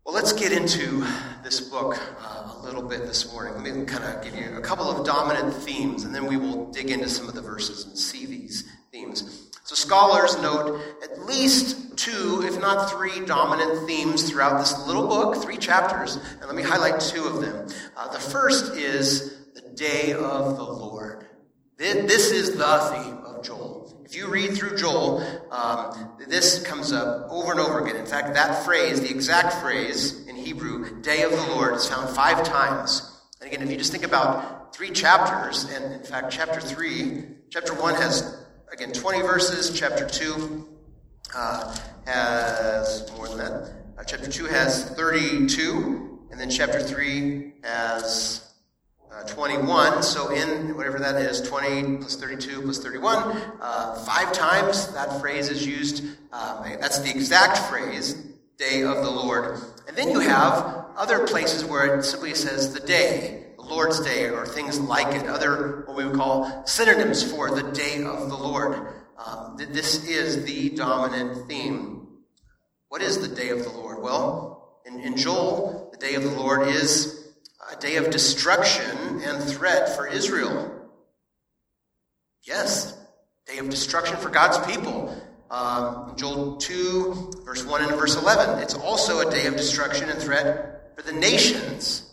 Well, 0.05 0.15
let's 0.15 0.33
get 0.33 0.51
into 0.51 1.05
this 1.43 1.61
book 1.61 1.99
uh, 2.19 2.55
a 2.57 2.61
little 2.63 2.81
bit 2.81 3.01
this 3.01 3.31
morning. 3.31 3.53
Let 3.63 3.75
me 3.75 3.85
kind 3.85 4.03
of 4.03 4.23
give 4.23 4.35
you 4.35 4.57
a 4.57 4.61
couple 4.61 4.89
of 4.89 5.05
dominant 5.05 5.53
themes, 5.53 6.05
and 6.05 6.13
then 6.13 6.25
we 6.25 6.37
will 6.37 6.71
dig 6.71 6.89
into 6.89 7.07
some 7.07 7.27
of 7.27 7.35
the 7.35 7.41
verses 7.41 7.85
and 7.85 7.97
see 7.97 8.25
these 8.25 8.67
themes. 8.91 9.50
So 9.71 9.75
scholars 9.75 10.37
note 10.41 10.81
at 11.01 11.21
least 11.21 11.97
two, 11.97 12.43
if 12.45 12.59
not 12.59 12.91
three, 12.91 13.25
dominant 13.25 13.87
themes 13.87 14.29
throughout 14.29 14.59
this 14.59 14.77
little 14.85 15.07
book, 15.07 15.41
three 15.41 15.55
chapters, 15.55 16.17
and 16.17 16.41
let 16.41 16.55
me 16.55 16.61
highlight 16.61 16.99
two 16.99 17.23
of 17.23 17.39
them. 17.39 17.69
Uh, 17.95 18.11
the 18.11 18.19
first 18.19 18.75
is 18.75 19.47
the 19.53 19.61
day 19.61 20.11
of 20.11 20.57
the 20.57 20.63
Lord. 20.63 21.25
This 21.77 22.31
is 22.31 22.57
the 22.57 22.79
theme 22.91 23.19
of 23.19 23.45
Joel. 23.45 24.03
If 24.03 24.13
you 24.13 24.27
read 24.27 24.55
through 24.55 24.75
Joel, 24.75 25.23
um, 25.51 26.17
this 26.27 26.61
comes 26.63 26.91
up 26.91 27.29
over 27.29 27.51
and 27.51 27.61
over 27.61 27.79
again. 27.79 27.95
In 27.95 28.05
fact, 28.05 28.33
that 28.33 28.65
phrase, 28.65 28.99
the 28.99 29.09
exact 29.09 29.53
phrase 29.61 30.27
in 30.27 30.35
Hebrew, 30.35 31.01
day 31.01 31.23
of 31.23 31.31
the 31.31 31.47
Lord, 31.55 31.75
is 31.75 31.87
found 31.87 32.13
five 32.13 32.43
times. 32.43 33.09
And 33.39 33.49
again, 33.49 33.65
if 33.65 33.71
you 33.71 33.77
just 33.77 33.93
think 33.93 34.03
about 34.03 34.75
three 34.75 34.89
chapters, 34.89 35.63
and 35.63 35.93
in 35.93 36.03
fact, 36.03 36.29
chapter 36.29 36.59
three, 36.59 37.23
chapter 37.49 37.73
one 37.73 37.95
has 37.95 38.40
again, 38.71 38.91
20 38.91 39.21
verses. 39.21 39.77
Chapter 39.77 40.07
2 40.07 40.67
uh, 41.35 41.77
has 42.05 43.11
more 43.17 43.27
than 43.27 43.37
that. 43.39 43.73
Uh, 43.97 44.03
chapter 44.05 44.29
2 44.29 44.45
has 44.45 44.89
32, 44.91 46.19
and 46.31 46.39
then 46.39 46.49
chapter 46.49 46.81
3 46.81 47.53
has 47.63 48.53
uh, 49.11 49.23
21. 49.23 50.01
So, 50.03 50.31
in 50.31 50.75
whatever 50.77 50.99
that 50.99 51.15
is, 51.15 51.41
20 51.41 51.97
plus 51.97 52.15
32 52.15 52.61
plus 52.61 52.79
31, 52.79 53.37
uh, 53.61 53.95
five 54.05 54.31
times 54.31 54.87
that 54.93 55.19
phrase 55.19 55.49
is 55.49 55.67
used. 55.67 56.03
Um, 56.31 56.63
that's 56.79 56.99
the 56.99 57.09
exact 57.09 57.57
phrase, 57.69 58.13
day 58.57 58.83
of 58.83 59.03
the 59.03 59.11
Lord. 59.11 59.59
And 59.87 59.97
then 59.97 60.11
you 60.11 60.19
have 60.21 60.85
other 60.95 61.27
places 61.27 61.65
where 61.65 61.99
it 61.99 62.03
simply 62.03 62.33
says 62.35 62.73
the 62.73 62.79
day. 62.79 63.40
Lord's 63.71 64.01
Day 64.01 64.29
or 64.29 64.45
things 64.45 64.79
like 64.79 65.15
it, 65.15 65.27
other 65.27 65.85
what 65.85 65.95
we 65.95 66.05
would 66.05 66.15
call 66.15 66.67
synonyms 66.67 67.23
for 67.23 67.49
the 67.49 67.71
day 67.71 68.03
of 68.03 68.29
the 68.29 68.35
Lord. 68.35 68.85
Um, 69.17 69.55
this 69.57 70.05
is 70.05 70.43
the 70.43 70.71
dominant 70.71 71.47
theme. 71.47 72.07
What 72.89 73.01
is 73.01 73.25
the 73.25 73.33
day 73.33 73.47
of 73.49 73.63
the 73.63 73.69
Lord? 73.69 74.01
Well, 74.01 74.81
in, 74.85 74.99
in 74.99 75.15
Joel, 75.15 75.89
the 75.93 75.97
day 75.97 76.15
of 76.15 76.23
the 76.23 76.31
Lord 76.31 76.67
is 76.67 77.31
a 77.71 77.79
day 77.79 77.95
of 77.95 78.09
destruction 78.09 79.21
and 79.23 79.41
threat 79.41 79.95
for 79.95 80.05
Israel. 80.05 80.69
Yes, 82.43 82.97
day 83.47 83.59
of 83.59 83.69
destruction 83.69 84.17
for 84.17 84.29
God's 84.29 84.57
people. 84.69 85.15
Um, 85.49 86.13
Joel 86.17 86.57
2, 86.57 87.43
verse 87.45 87.63
1 87.63 87.83
and 87.83 87.91
verse 87.91 88.21
11. 88.21 88.61
It's 88.61 88.73
also 88.73 89.25
a 89.25 89.31
day 89.31 89.45
of 89.45 89.55
destruction 89.55 90.09
and 90.09 90.21
threat 90.21 90.93
for 90.97 91.03
the 91.03 91.13
nations. 91.13 92.10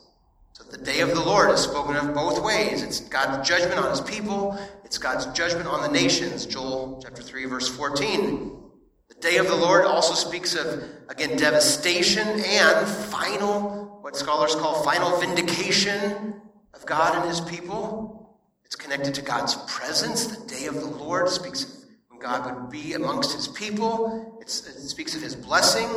The 0.70 0.76
day 0.76 1.00
of 1.00 1.08
the 1.14 1.20
Lord 1.20 1.50
is 1.50 1.60
spoken 1.60 1.96
of 1.96 2.14
both 2.14 2.42
ways. 2.42 2.82
It's 2.82 3.00
God's 3.00 3.48
judgment 3.48 3.80
on 3.80 3.88
his 3.88 4.02
people, 4.02 4.58
it's 4.84 4.98
God's 4.98 5.24
judgment 5.26 5.66
on 5.66 5.80
the 5.80 5.88
nations. 5.88 6.44
Joel 6.44 7.00
chapter 7.02 7.22
3, 7.22 7.46
verse 7.46 7.68
14. 7.74 8.60
The 9.08 9.14
day 9.14 9.38
of 9.38 9.46
the 9.46 9.56
Lord 9.56 9.86
also 9.86 10.12
speaks 10.12 10.54
of, 10.54 10.84
again, 11.08 11.38
devastation 11.38 12.28
and 12.28 12.86
final, 12.86 13.98
what 14.02 14.14
scholars 14.14 14.54
call 14.54 14.82
final 14.82 15.18
vindication 15.18 16.34
of 16.74 16.84
God 16.84 17.16
and 17.16 17.28
his 17.28 17.40
people. 17.40 18.36
It's 18.66 18.76
connected 18.76 19.14
to 19.14 19.22
God's 19.22 19.54
presence. 19.66 20.26
The 20.26 20.46
day 20.46 20.66
of 20.66 20.74
the 20.74 20.86
Lord 20.86 21.30
speaks 21.30 21.64
of 21.64 21.70
when 22.08 22.20
God 22.20 22.54
would 22.54 22.70
be 22.70 22.92
amongst 22.92 23.32
his 23.32 23.48
people. 23.48 24.38
It's, 24.42 24.66
it 24.68 24.86
speaks 24.86 25.14
of 25.14 25.22
his 25.22 25.34
blessing 25.34 25.88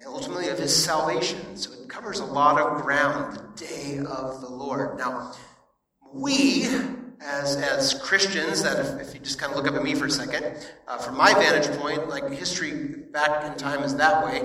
and 0.00 0.06
ultimately 0.06 0.48
of 0.48 0.58
his 0.58 0.74
salvation. 0.74 1.56
So 1.56 1.77
covers 1.98 2.20
a 2.20 2.24
lot 2.24 2.60
of 2.60 2.80
ground, 2.82 3.36
the 3.36 3.66
day 3.66 3.98
of 3.98 4.40
the 4.40 4.48
Lord. 4.48 4.96
Now, 4.98 5.32
we, 6.14 6.64
as, 7.20 7.56
as 7.56 7.94
Christians, 7.94 8.62
that 8.62 8.78
if, 8.78 9.08
if 9.08 9.14
you 9.14 9.20
just 9.20 9.40
kind 9.40 9.50
of 9.50 9.56
look 9.56 9.66
up 9.66 9.74
at 9.74 9.82
me 9.82 9.96
for 9.96 10.06
a 10.06 10.10
second, 10.10 10.64
uh, 10.86 10.98
from 10.98 11.16
my 11.16 11.34
vantage 11.34 11.76
point, 11.76 12.08
like 12.08 12.30
history 12.30 12.72
back 13.12 13.44
in 13.44 13.58
time 13.58 13.82
is 13.82 13.96
that 13.96 14.24
way. 14.24 14.42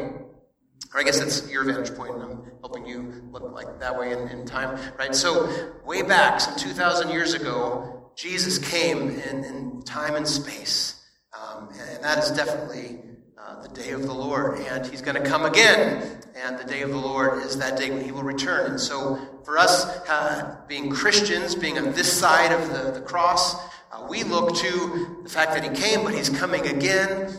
Or 0.95 1.00
I 1.00 1.03
guess 1.03 1.19
that's 1.19 1.48
your 1.51 1.63
vantage 1.63 1.95
point, 1.95 2.15
and 2.15 2.24
I'm 2.24 2.43
helping 2.62 2.88
you 2.88 3.22
look 3.29 3.51
like 3.51 3.79
that 3.79 4.00
way 4.00 4.13
in, 4.13 4.29
in 4.29 4.48
time, 4.48 4.75
right? 4.98 5.13
So, 5.13 5.48
way 5.86 6.01
back, 6.01 6.39
some 6.39 6.57
2,000 6.57 7.12
years 7.12 7.36
ago, 7.36 8.10
Jesus 8.15 8.57
came 8.57 9.12
in, 9.12 9.43
in 9.43 9.83
time 9.83 10.15
and 10.15 10.27
space. 10.27 11.05
Um, 11.39 11.69
and 11.69 12.03
that 12.03 12.17
is 12.17 12.31
definitely 12.31 13.12
uh, 13.45 13.62
the 13.62 13.67
day 13.69 13.91
of 13.91 14.03
the 14.03 14.13
Lord, 14.13 14.59
and 14.59 14.85
He's 14.85 15.01
going 15.01 15.21
to 15.21 15.29
come 15.29 15.45
again. 15.45 16.21
And 16.35 16.57
the 16.57 16.63
day 16.63 16.81
of 16.81 16.89
the 16.89 16.97
Lord 16.97 17.43
is 17.43 17.57
that 17.57 17.77
day 17.77 17.89
when 17.91 18.03
He 18.03 18.12
will 18.12 18.23
return. 18.23 18.71
And 18.71 18.79
so, 18.79 19.19
for 19.43 19.57
us, 19.57 19.85
uh, 20.07 20.57
being 20.67 20.89
Christians, 20.89 21.53
being 21.53 21.77
on 21.77 21.91
this 21.91 22.12
side 22.12 22.51
of 22.51 22.69
the, 22.69 22.91
the 22.91 23.01
cross, 23.01 23.55
uh, 23.91 24.05
we 24.09 24.23
look 24.23 24.55
to 24.55 25.19
the 25.23 25.29
fact 25.29 25.53
that 25.53 25.63
He 25.63 25.69
came, 25.69 26.03
but 26.03 26.13
He's 26.13 26.29
coming 26.29 26.65
again. 26.67 27.33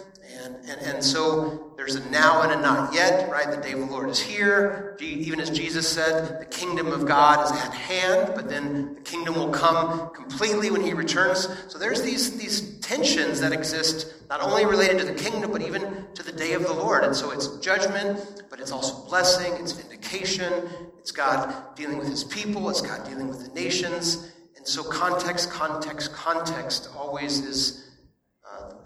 And, 0.67 0.81
and, 0.81 1.05
so 1.05 1.73
there's 1.77 1.95
a 1.95 2.11
now 2.11 2.41
and 2.41 2.51
a 2.51 2.57
not 2.57 2.95
yet, 2.95 3.31
right? 3.31 3.51
The 3.51 3.61
day 3.61 3.73
of 3.73 3.81
the 3.81 3.87
Lord 3.87 4.09
is 4.09 4.19
here. 4.19 4.97
Even 4.99 5.39
as 5.39 5.51
Jesus 5.51 5.87
said, 5.87 6.41
the 6.41 6.47
kingdom 6.47 6.91
of 6.91 7.05
God 7.07 7.45
is 7.45 7.53
at 7.53 7.75
hand, 7.75 8.33
but 8.35 8.49
then 8.49 8.95
the 8.95 9.01
kingdom 9.03 9.35
will 9.35 9.51
come 9.51 10.11
completely 10.15 10.71
when 10.71 10.81
he 10.81 10.95
returns. 10.95 11.49
So 11.69 11.79
there's 11.79 12.01
these, 12.01 12.39
these 12.39 12.79
tensions 12.79 13.41
that 13.41 13.53
exist, 13.53 14.15
not 14.31 14.41
only 14.41 14.65
related 14.65 14.99
to 15.01 15.05
the 15.05 15.13
kingdom, 15.13 15.53
but 15.53 15.61
even 15.61 16.07
to 16.15 16.23
the 16.23 16.33
day 16.33 16.55
of 16.55 16.63
the 16.63 16.73
Lord. 16.73 17.05
And 17.05 17.15
so 17.15 17.31
it's 17.31 17.59
judgment, 17.59 18.45
but 18.49 18.59
it's 18.59 18.73
also 18.73 19.07
blessing, 19.07 19.53
it's 19.61 19.73
vindication, 19.73 20.51
it's 20.99 21.13
God 21.13 21.77
dealing 21.77 21.99
with 21.99 22.09
his 22.09 22.25
people, 22.25 22.71
it's 22.71 22.81
God 22.81 23.07
dealing 23.07 23.29
with 23.29 23.47
the 23.47 23.53
nations. 23.53 24.33
And 24.57 24.67
so 24.67 24.83
context, 24.83 25.51
context, 25.51 26.15
context 26.15 26.89
always 26.97 27.41
is 27.41 27.85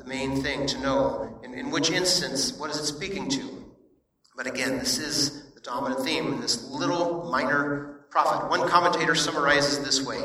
main 0.08 0.42
thing 0.42 0.66
to 0.66 0.80
know. 0.80 1.38
In, 1.44 1.54
in 1.54 1.70
which 1.70 1.90
instance, 1.90 2.58
what 2.58 2.70
is 2.70 2.78
it 2.78 2.86
speaking 2.86 3.28
to? 3.30 3.64
But 4.36 4.46
again, 4.46 4.78
this 4.78 4.98
is 4.98 5.52
the 5.52 5.60
dominant 5.60 6.04
theme 6.04 6.32
in 6.32 6.40
this 6.40 6.70
little 6.70 7.30
minor 7.30 8.06
prophet. 8.10 8.48
One 8.48 8.68
commentator 8.68 9.14
summarizes 9.14 9.84
this 9.84 10.04
way 10.04 10.22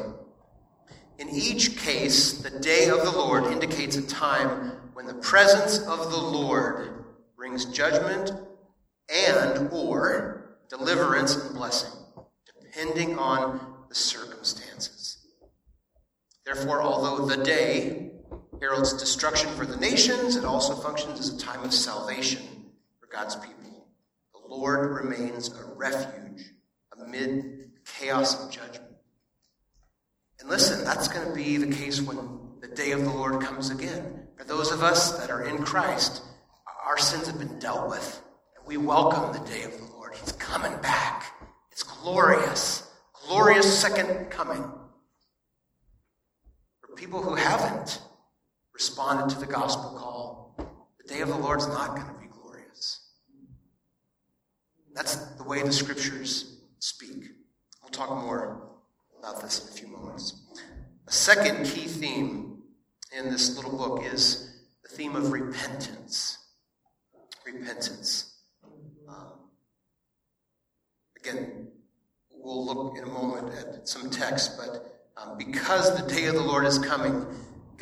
In 1.20 1.30
each 1.30 1.78
case, 1.78 2.42
the 2.42 2.60
day 2.60 2.90
of 2.90 3.04
the 3.04 3.12
Lord 3.12 3.46
indicates 3.46 3.98
a 3.98 4.08
time 4.08 4.72
when 4.94 5.06
the 5.06 5.16
presence 5.16 5.80
of 5.80 6.12
the 6.12 6.18
Lord 6.18 7.06
brings 7.36 7.66
judgment 7.66 8.32
and 9.10 9.70
or 9.72 10.58
deliverance 10.70 11.36
and 11.36 11.56
blessing, 11.56 11.92
depending 12.62 13.20
on 13.20 13.60
the 13.90 13.96
circumstances. 13.96 15.18
Therefore, 16.46 16.82
although 16.82 17.26
the 17.26 17.44
day 17.44 18.13
heralds 18.60 18.94
destruction 18.94 19.50
for 19.52 19.66
the 19.66 19.78
nations. 19.78 20.36
It 20.36 20.46
also 20.46 20.76
functions 20.76 21.20
as 21.20 21.34
a 21.34 21.38
time 21.38 21.64
of 21.64 21.74
salvation 21.74 22.42
for 23.00 23.08
God's 23.08 23.36
people. 23.36 23.88
The 24.34 24.48
Lord 24.48 24.92
remains 24.92 25.50
a 25.50 25.66
refuge 25.76 26.54
amid 27.14 27.72
chaos 27.86 28.44
of 28.44 28.52
judgment. 28.52 28.94
And 30.40 30.50
listen, 30.50 30.84
that's 30.84 31.08
going 31.08 31.28
to 31.28 31.34
be 31.34 31.58
the 31.58 31.74
case 31.74 32.02
when 32.02 32.18
the 32.62 32.68
day 32.68 32.92
of 32.92 33.04
the 33.04 33.10
Lord 33.10 33.42
comes 33.42 33.70
again. 33.70 34.28
For 34.38 34.44
those 34.44 34.72
of 34.72 34.84
us 34.84 35.20
that 35.20 35.30
are 35.30 35.44
in 35.44 35.64
Christ, 35.64 36.22
our 36.86 36.98
sins 36.98 37.28
have 37.28 37.40
been 37.40 37.60
dealt 37.60 37.90
with. 37.90 38.22
And 38.58 38.66
we 38.68 38.78
welcome 38.78 39.32
the 39.32 39.50
day 39.50 39.64
of 39.64 39.72
the 39.78 39.86
Lord. 39.94 40.14
He's 40.16 40.32
coming 40.34 40.76
back. 40.82 41.26
It's 41.72 41.84
glorious. 41.84 42.90
Glorious 43.28 43.80
second 43.80 44.30
coming. 44.30 44.64
For 46.82 46.96
people 46.96 47.22
who 47.22 47.36
haven't, 47.36 48.02
responded 48.74 49.34
to 49.34 49.40
the 49.40 49.52
gospel 49.52 49.98
call, 49.98 50.56
the 51.02 51.08
day 51.08 51.22
of 51.22 51.30
the 51.30 51.38
Lord's 51.38 51.68
not 51.68 51.96
going 51.96 52.08
to 52.08 52.20
be 52.20 52.28
glorious. 52.28 53.02
That's 54.94 55.16
the 55.16 55.44
way 55.44 55.62
the 55.62 55.72
scriptures 55.72 56.62
speak. 56.80 57.24
We'll 57.82 57.92
talk 57.92 58.10
more 58.10 58.70
about 59.20 59.42
this 59.42 59.64
in 59.64 59.74
a 59.74 59.78
few 59.78 59.88
moments. 59.88 60.42
A 61.08 61.12
second 61.12 61.66
key 61.66 61.88
theme 61.88 62.64
in 63.18 63.30
this 63.30 63.56
little 63.56 63.78
book 63.78 64.04
is 64.04 64.62
the 64.82 64.90
theme 64.90 65.16
of 65.16 65.32
repentance. 65.32 66.38
Repentance. 67.46 68.34
Um, 69.08 69.34
again, 71.20 71.68
we'll 72.32 72.66
look 72.66 72.98
in 72.98 73.04
a 73.04 73.08
moment 73.08 73.54
at 73.54 73.88
some 73.88 74.10
text, 74.10 74.58
but 74.58 75.10
um, 75.18 75.38
because 75.38 76.02
the 76.02 76.08
day 76.12 76.26
of 76.26 76.36
the 76.36 76.42
Lord 76.42 76.66
is 76.66 76.80
coming, 76.80 77.26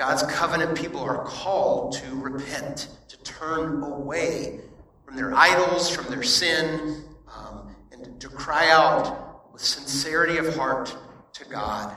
God's 0.02 0.24
covenant 0.24 0.76
people 0.76 1.00
are 1.00 1.24
called 1.26 1.94
to 1.98 2.16
repent, 2.16 2.88
to 3.08 3.18
turn 3.22 3.84
away 3.84 4.60
from 5.06 5.16
their 5.16 5.32
idols, 5.32 5.92
from 5.92 6.08
their 6.08 6.24
sin, 6.24 7.04
um, 7.32 7.76
and 7.92 8.20
to 8.20 8.28
cry 8.28 8.72
out 8.72 9.54
with 9.54 9.62
sincerity 9.62 10.40
of 10.40 10.56
heart 10.56 10.98
to 11.34 11.46
God. 11.46 11.96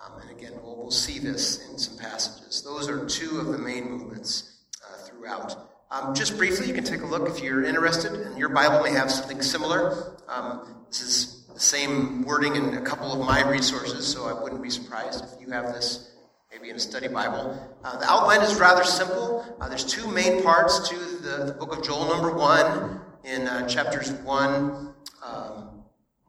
Um, 0.00 0.20
and 0.20 0.30
again, 0.30 0.52
we'll, 0.62 0.76
we'll, 0.76 0.92
see 0.92 1.18
this 1.18 1.68
in 1.68 1.80
some 1.80 1.98
passages. 1.98 2.62
Those 2.62 2.88
are 2.88 3.04
two 3.06 3.40
of 3.40 3.46
the 3.48 3.58
main 3.58 3.90
movements 3.90 4.60
uh, 4.86 4.98
throughout. 4.98 5.68
Um, 5.90 6.14
just 6.14 6.38
briefly, 6.38 6.68
you 6.68 6.74
can 6.74 6.84
take 6.84 7.02
a 7.02 7.06
look 7.06 7.28
if 7.28 7.42
you're 7.42 7.64
interested, 7.64 8.12
and 8.12 8.38
your 8.38 8.50
Bible 8.50 8.84
may 8.84 8.92
have 8.92 9.10
something 9.10 9.42
similar. 9.42 10.16
Um, 10.28 10.84
this 10.86 11.02
is 11.02 11.44
the 11.52 11.58
same 11.58 12.22
wording 12.22 12.54
in 12.54 12.74
a 12.74 12.82
couple 12.82 13.12
of 13.12 13.26
my 13.26 13.44
resources, 13.50 14.06
so 14.06 14.26
I 14.26 14.40
wouldn't 14.40 14.62
be 14.62 14.70
surprised 14.70 15.24
if 15.24 15.40
you 15.40 15.50
have 15.50 15.74
this 15.74 16.11
maybe 16.52 16.68
in 16.68 16.76
a 16.76 16.78
study 16.78 17.08
Bible. 17.08 17.56
Uh, 17.82 17.96
the 17.96 18.10
outline 18.10 18.42
is 18.42 18.60
rather 18.60 18.84
simple. 18.84 19.44
Uh, 19.58 19.68
there's 19.68 19.84
two 19.84 20.06
main 20.08 20.42
parts 20.42 20.86
to 20.86 20.96
the, 20.96 21.44
the, 21.46 21.52
book 21.52 21.74
of 21.74 21.82
Joel, 21.82 22.06
number 22.08 22.30
one, 22.30 23.00
in 23.24 23.48
uh, 23.48 23.66
chapters 23.66 24.12
one, 24.12 24.92
um, 25.24 25.82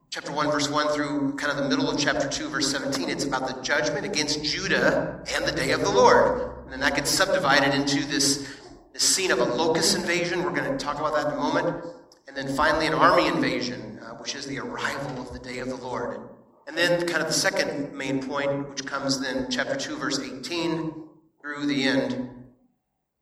chapter 0.10 0.32
one, 0.32 0.50
verse 0.50 0.70
one 0.70 0.88
through 0.90 1.36
kind 1.36 1.52
of 1.52 1.58
the 1.58 1.68
middle 1.68 1.90
of 1.90 2.00
chapter 2.00 2.30
two, 2.30 2.48
verse 2.48 2.72
17. 2.72 3.10
It's 3.10 3.26
about 3.26 3.48
the 3.48 3.62
judgment 3.62 4.06
against 4.06 4.42
Judah 4.46 5.22
and 5.36 5.46
the 5.46 5.52
day 5.52 5.72
of 5.72 5.82
the 5.82 5.92
Lord. 5.92 6.54
And 6.64 6.72
then 6.72 6.80
that 6.80 6.96
gets 6.96 7.10
subdivided 7.10 7.74
into 7.74 8.06
this, 8.06 8.48
this 8.94 9.04
scene 9.04 9.32
of 9.32 9.40
a 9.40 9.46
locust 9.46 9.94
invasion. 9.98 10.44
We're 10.44 10.52
going 10.52 10.72
to 10.72 10.78
talk 10.78 11.00
about 11.00 11.16
that 11.16 11.28
in 11.28 11.34
a 11.34 11.42
moment. 11.42 11.84
And 12.30 12.38
then 12.38 12.56
finally, 12.56 12.88
an 12.88 12.94
army 12.94 13.28
invasion, 13.28 14.00
uh, 14.02 14.16
which 14.16 14.36
is 14.36 14.48
the 14.48 14.60
arrival 14.60 15.22
of 15.22 15.34
the 15.34 15.40
day 15.40 15.60
of 15.60 15.68
the 15.68 15.76
Lord. 15.76 16.22
And 16.68 16.78
then, 16.78 17.06
kind 17.08 17.22
of 17.22 17.28
the 17.28 17.34
second 17.34 17.94
main 17.94 18.26
point, 18.26 18.70
which 18.70 18.86
comes 18.86 19.20
then 19.20 19.48
chapter 19.50 19.76
2, 19.76 19.98
verse 19.98 20.20
18 20.20 20.94
through 21.42 21.66
the 21.66 21.84
end, 21.84 22.30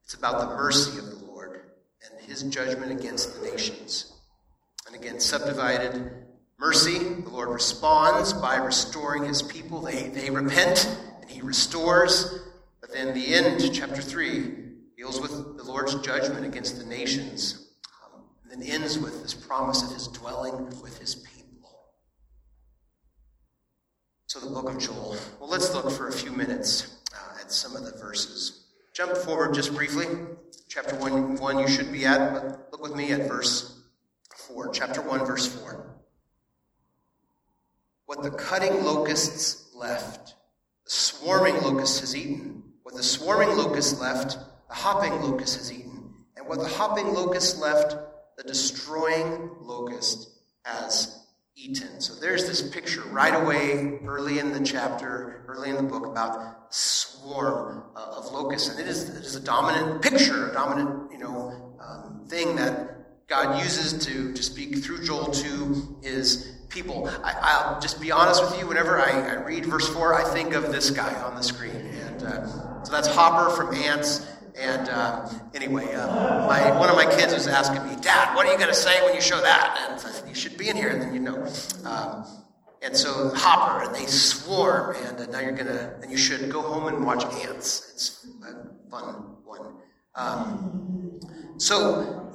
it's 0.03 0.13
about 0.13 0.49
the 0.49 0.55
mercy 0.55 0.99
of 0.99 1.05
the 1.05 1.25
Lord 1.25 1.61
and 2.03 2.29
his 2.29 2.43
judgment 2.43 2.91
against 2.91 3.35
the 3.39 3.49
nations. 3.49 4.13
And 4.85 4.95
again, 4.95 5.19
subdivided 5.19 6.11
mercy, 6.59 6.99
the 6.99 7.29
Lord 7.29 7.49
responds 7.49 8.33
by 8.33 8.57
restoring 8.57 9.25
his 9.25 9.41
people. 9.41 9.81
They, 9.81 10.09
they 10.09 10.29
repent, 10.29 10.85
and 11.21 11.29
he 11.29 11.41
restores. 11.41 12.41
But 12.79 12.91
then 12.93 13.13
the 13.15 13.33
end, 13.33 13.73
chapter 13.73 14.01
3, 14.01 14.41
deals 14.95 15.19
with 15.19 15.57
the 15.57 15.63
Lord's 15.63 15.95
judgment 15.95 16.45
against 16.45 16.77
the 16.77 16.85
nations, 16.85 17.69
um, 18.03 18.21
and 18.43 18.61
then 18.61 18.69
ends 18.69 18.99
with 18.99 19.23
this 19.23 19.33
promise 19.33 19.81
of 19.81 19.91
his 19.91 20.07
dwelling 20.07 20.67
with 20.81 20.99
his 20.99 21.15
people. 21.15 21.30
So, 24.31 24.39
the 24.39 24.47
book 24.47 24.69
of 24.69 24.79
Joel. 24.79 25.17
Well, 25.41 25.49
let's 25.49 25.73
look 25.73 25.91
for 25.91 26.07
a 26.07 26.11
few 26.13 26.31
minutes 26.31 27.01
uh, 27.13 27.41
at 27.41 27.51
some 27.51 27.75
of 27.75 27.83
the 27.83 27.91
verses. 27.99 28.63
Jump 28.93 29.17
forward 29.17 29.53
just 29.53 29.75
briefly. 29.75 30.05
Chapter 30.69 30.95
1, 30.95 31.35
1 31.35 31.59
you 31.59 31.67
should 31.67 31.91
be 31.91 32.05
at, 32.05 32.31
but 32.31 32.69
look 32.71 32.81
with 32.81 32.95
me 32.95 33.11
at 33.11 33.27
verse 33.27 33.81
4. 34.47 34.69
Chapter 34.69 35.01
1, 35.01 35.25
verse 35.25 35.53
4. 35.53 35.85
What 38.05 38.23
the 38.23 38.31
cutting 38.31 38.85
locusts 38.85 39.75
left, 39.75 40.35
the 40.85 40.91
swarming 40.91 41.61
locust 41.61 41.99
has 41.99 42.15
eaten. 42.15 42.63
What 42.83 42.95
the 42.95 43.03
swarming 43.03 43.57
locust 43.57 43.99
left, 43.99 44.37
the 44.69 44.75
hopping 44.75 45.21
locust 45.21 45.57
has 45.57 45.73
eaten. 45.73 46.09
And 46.37 46.47
what 46.47 46.59
the 46.59 46.69
hopping 46.69 47.13
locust 47.13 47.59
left, 47.59 47.97
the 48.37 48.43
destroying 48.43 49.49
locust 49.59 50.29
has 50.63 51.20
eaten. 51.55 52.01
So 52.01 52.13
there's 52.19 52.47
this 52.47 52.61
picture 52.61 53.01
right 53.11 53.33
away, 53.33 53.99
early 54.05 54.39
in 54.39 54.51
the 54.51 54.61
chapter, 54.61 55.43
early 55.47 55.69
in 55.69 55.75
the 55.75 55.83
book, 55.83 56.05
about 56.05 56.73
swarm 56.73 57.83
uh, 57.95 58.15
of 58.17 58.31
locusts, 58.31 58.69
and 58.69 58.79
it 58.79 58.87
is, 58.87 59.09
it 59.09 59.23
is 59.23 59.35
a 59.35 59.41
dominant 59.41 60.01
picture, 60.01 60.49
a 60.49 60.53
dominant, 60.53 61.11
you 61.11 61.19
know, 61.19 61.77
um, 61.81 62.25
thing 62.27 62.55
that 62.55 63.27
God 63.27 63.63
uses 63.63 64.05
to 64.05 64.33
to 64.33 64.43
speak 64.43 64.83
through 64.83 65.03
Joel 65.05 65.31
to 65.31 65.97
his 66.03 66.59
people. 66.67 67.09
I, 67.23 67.71
will 67.71 67.79
just 67.79 68.01
be 68.01 68.11
honest 68.11 68.43
with 68.43 68.59
you. 68.59 68.67
Whenever 68.67 68.99
I, 68.99 69.11
I, 69.11 69.33
read 69.45 69.65
verse 69.65 69.87
four, 69.87 70.13
I 70.13 70.23
think 70.33 70.53
of 70.53 70.71
this 70.71 70.89
guy 70.89 71.13
on 71.21 71.35
the 71.35 71.41
screen, 71.41 71.75
and 71.75 72.23
uh, 72.23 72.83
so 72.83 72.91
that's 72.91 73.07
Hopper 73.07 73.55
from 73.55 73.73
Ants. 73.73 74.27
And 74.59 74.89
uh, 74.89 75.29
anyway, 75.53 75.93
uh, 75.93 76.47
my, 76.47 76.77
one 76.77 76.89
of 76.89 76.95
my 76.95 77.05
kids 77.05 77.33
was 77.33 77.47
asking 77.47 77.87
me, 77.87 78.01
Dad, 78.01 78.35
what 78.35 78.45
are 78.45 78.51
you 78.51 78.57
going 78.57 78.69
to 78.69 78.75
say 78.75 79.03
when 79.05 79.15
you 79.15 79.21
show 79.21 79.39
that? 79.41 80.01
And 80.03 80.29
you 80.29 80.35
should 80.35 80.57
be 80.57 80.69
in 80.69 80.75
here, 80.75 80.89
and 80.89 81.01
then 81.01 81.13
you 81.13 81.19
know. 81.19 81.45
Um, 81.85 82.25
and 82.81 82.97
so 82.97 83.31
Hopper, 83.35 83.85
and 83.85 83.95
they 83.95 84.05
swarm, 84.07 84.95
and 85.05 85.19
uh, 85.19 85.25
now 85.27 85.39
you're 85.39 85.51
going 85.51 85.67
to, 85.67 85.95
and 86.01 86.11
you 86.11 86.17
should 86.17 86.49
go 86.51 86.61
home 86.61 86.87
and 86.87 87.05
watch 87.05 87.23
Ants. 87.47 87.91
It's 87.93 88.27
a 88.43 88.89
fun 88.89 89.03
one. 89.45 89.75
Um, 90.15 91.19
so 91.57 92.30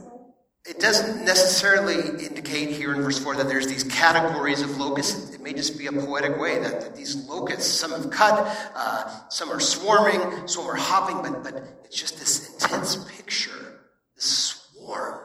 it 0.69 0.81
doesn't 0.81 1.25
necessarily 1.25 2.25
indicate 2.25 2.71
here 2.71 2.93
in 2.93 3.01
verse 3.01 3.19
4 3.19 3.37
that 3.37 3.49
there's 3.49 3.69
these 3.69 3.85
categories 3.85 4.63
of 4.63 4.77
locusts. 4.79 5.33
It 5.33 5.41
may 5.41 5.53
just 5.53 5.79
be 5.79 5.87
a 5.87 5.93
poetic 5.93 6.39
way 6.39 6.59
that, 6.59 6.81
that 6.81 6.97
these 6.97 7.29
locusts, 7.29 7.73
some 7.73 7.93
have 7.93 8.11
cut, 8.11 8.35
uh, 8.75 9.29
some 9.29 9.51
are 9.51 9.61
swarming, 9.61 10.49
some 10.49 10.67
are 10.67 10.75
hopping, 10.75 11.23
but, 11.23 11.45
but 11.45 11.83
it's 11.85 11.97
just 11.97 12.19
this 12.19 12.53
intense 12.55 12.97
picture, 13.17 13.81
this 14.17 14.25
swarm, 14.25 15.21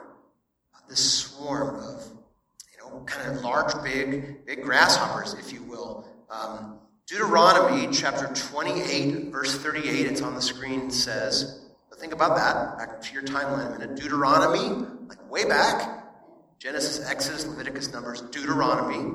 this 0.87 1.21
swarm 1.21 1.75
of, 1.75 2.05
you 2.71 2.89
know, 2.91 3.03
kind 3.05 3.31
of 3.31 3.41
large, 3.41 3.73
big, 3.83 4.45
big 4.45 4.61
grasshoppers, 4.61 5.33
if 5.33 5.51
you 5.51 5.63
will. 5.63 6.05
Um, 6.29 6.77
Deuteronomy 7.07 7.91
chapter 7.91 8.27
28, 8.33 9.31
verse 9.31 9.57
38, 9.57 10.05
it's 10.05 10.21
on 10.21 10.35
the 10.35 10.41
screen, 10.41 10.91
says, 10.91 11.65
but 11.89 11.99
think 11.99 12.13
about 12.13 12.37
that. 12.37 12.77
Back 12.77 13.01
to 13.01 13.13
your 13.13 13.23
timeline 13.23 13.75
a 13.75 13.79
minute. 13.79 13.95
Deuteronomy, 13.95 14.85
like 15.11 15.29
way 15.29 15.43
back. 15.43 16.05
Genesis, 16.57 17.09
Exodus, 17.09 17.45
Leviticus, 17.45 17.91
Numbers, 17.91 18.21
Deuteronomy. 18.21 19.13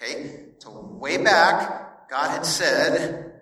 Okay? 0.00 0.44
So 0.58 0.96
way 1.00 1.16
back, 1.16 2.08
God 2.08 2.30
had 2.30 2.46
said, 2.46 3.32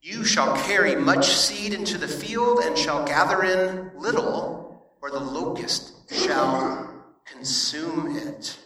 You 0.00 0.24
shall 0.24 0.56
carry 0.64 0.96
much 0.96 1.26
seed 1.26 1.72
into 1.72 1.98
the 1.98 2.08
field 2.08 2.60
and 2.64 2.76
shall 2.76 3.06
gather 3.06 3.44
in 3.44 3.92
little, 3.96 4.82
or 5.00 5.10
the 5.10 5.20
locust 5.20 5.92
shall 6.12 7.04
consume 7.26 8.16
it. 8.16 8.58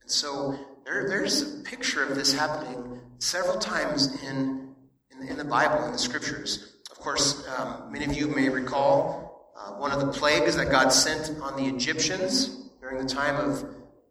And 0.00 0.10
so 0.10 0.56
there, 0.84 1.08
there's 1.08 1.42
a 1.42 1.62
picture 1.64 2.04
of 2.04 2.14
this 2.14 2.32
happening 2.32 3.00
several 3.18 3.58
times 3.58 4.22
in, 4.22 4.72
in, 5.10 5.28
in 5.28 5.36
the 5.36 5.44
Bible, 5.44 5.84
in 5.86 5.92
the 5.92 5.98
scriptures. 5.98 6.74
Of 6.92 7.00
course, 7.00 7.44
um, 7.58 7.90
many 7.90 8.04
of 8.04 8.14
you 8.14 8.28
may 8.28 8.48
recall 8.50 9.33
uh, 9.56 9.70
one 9.72 9.92
of 9.92 10.00
the 10.00 10.12
plagues 10.12 10.56
that 10.56 10.70
God 10.70 10.88
sent 10.88 11.40
on 11.40 11.56
the 11.56 11.64
Egyptians 11.68 12.70
during 12.80 12.98
the 12.98 13.08
time 13.08 13.36
of 13.36 13.64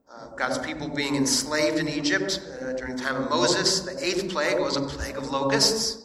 uh, 0.09 0.27
God's 0.37 0.57
people 0.57 0.87
being 0.87 1.15
enslaved 1.15 1.77
in 1.77 1.89
Egypt, 1.89 2.39
uh, 2.61 2.73
during 2.73 2.95
the 2.95 3.03
time 3.03 3.17
of 3.17 3.29
Moses. 3.29 3.81
The 3.81 4.03
eighth 4.03 4.29
plague 4.29 4.59
was 4.59 4.77
a 4.77 4.81
plague 4.81 5.17
of 5.17 5.31
locusts. 5.31 5.99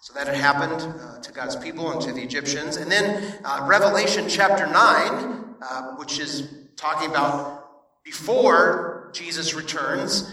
So 0.00 0.14
that 0.14 0.28
had 0.28 0.36
happened 0.36 0.80
uh, 1.00 1.20
to 1.20 1.32
God's 1.32 1.56
people 1.56 1.90
and 1.90 2.00
to 2.02 2.12
the 2.12 2.22
Egyptians. 2.22 2.76
And 2.76 2.90
then 2.90 3.38
uh, 3.44 3.66
Revelation 3.68 4.28
chapter 4.28 4.66
9, 4.66 4.74
uh, 4.74 5.82
which 5.96 6.18
is 6.18 6.54
talking 6.76 7.10
about 7.10 7.66
before 8.04 9.10
Jesus 9.12 9.54
returns, 9.54 10.32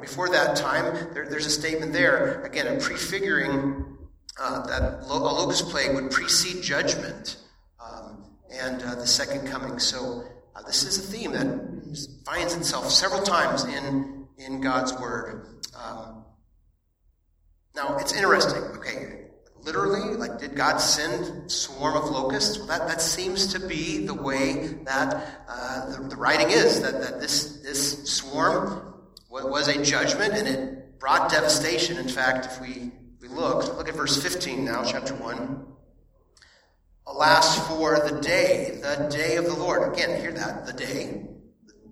before 0.00 0.28
that 0.30 0.56
time, 0.56 1.12
there, 1.14 1.28
there's 1.28 1.46
a 1.46 1.50
statement 1.50 1.92
there, 1.92 2.42
again, 2.42 2.66
a 2.66 2.80
prefiguring 2.80 3.94
uh, 4.40 4.66
that 4.66 5.02
a 5.02 5.06
locust 5.06 5.68
plague 5.68 5.94
would 5.94 6.10
precede 6.10 6.62
judgment 6.62 7.36
um, 7.84 8.24
and 8.52 8.82
uh, 8.82 8.94
the 8.96 9.06
second 9.06 9.46
coming. 9.46 9.78
So 9.78 10.24
uh, 10.56 10.62
this 10.62 10.84
is 10.84 10.98
a 10.98 11.02
theme 11.02 11.32
that 11.32 12.24
finds 12.24 12.54
itself 12.54 12.90
several 12.90 13.22
times 13.22 13.64
in, 13.64 14.26
in 14.38 14.60
God's 14.60 14.92
Word. 14.94 15.62
Um, 15.76 16.24
now, 17.74 17.96
it's 17.98 18.12
interesting, 18.12 18.62
okay, 18.76 19.24
literally, 19.62 20.16
like, 20.16 20.38
did 20.38 20.54
God 20.54 20.78
send 20.78 21.50
swarm 21.50 21.96
of 21.96 22.04
locusts? 22.04 22.58
Well, 22.58 22.68
that, 22.68 22.86
that 22.86 23.00
seems 23.00 23.48
to 23.48 23.58
be 23.58 24.06
the 24.06 24.14
way 24.14 24.68
that 24.84 25.44
uh, 25.48 25.90
the, 25.90 26.08
the, 26.08 26.16
writing 26.16 26.50
is, 26.50 26.80
that, 26.82 27.00
that 27.00 27.20
this, 27.20 27.58
this 27.62 28.08
swarm 28.08 28.94
was 29.28 29.66
a 29.66 29.82
judgment 29.82 30.34
and 30.34 30.46
it 30.46 31.00
brought 31.00 31.30
devastation. 31.30 31.96
In 31.96 32.08
fact, 32.08 32.46
if 32.46 32.60
we, 32.60 32.92
we 33.24 33.34
look, 33.34 33.76
look 33.78 33.88
at 33.88 33.94
verse 33.94 34.22
15 34.22 34.66
now, 34.66 34.84
chapter 34.84 35.14
1. 35.14 35.66
Alas 37.06 37.66
for 37.68 37.98
the 38.06 38.20
day, 38.20 38.80
the 38.82 39.08
day 39.08 39.36
of 39.36 39.46
the 39.46 39.54
Lord. 39.54 39.94
Again, 39.94 40.20
hear 40.20 40.32
that, 40.32 40.66
the 40.66 40.74
day, 40.74 41.24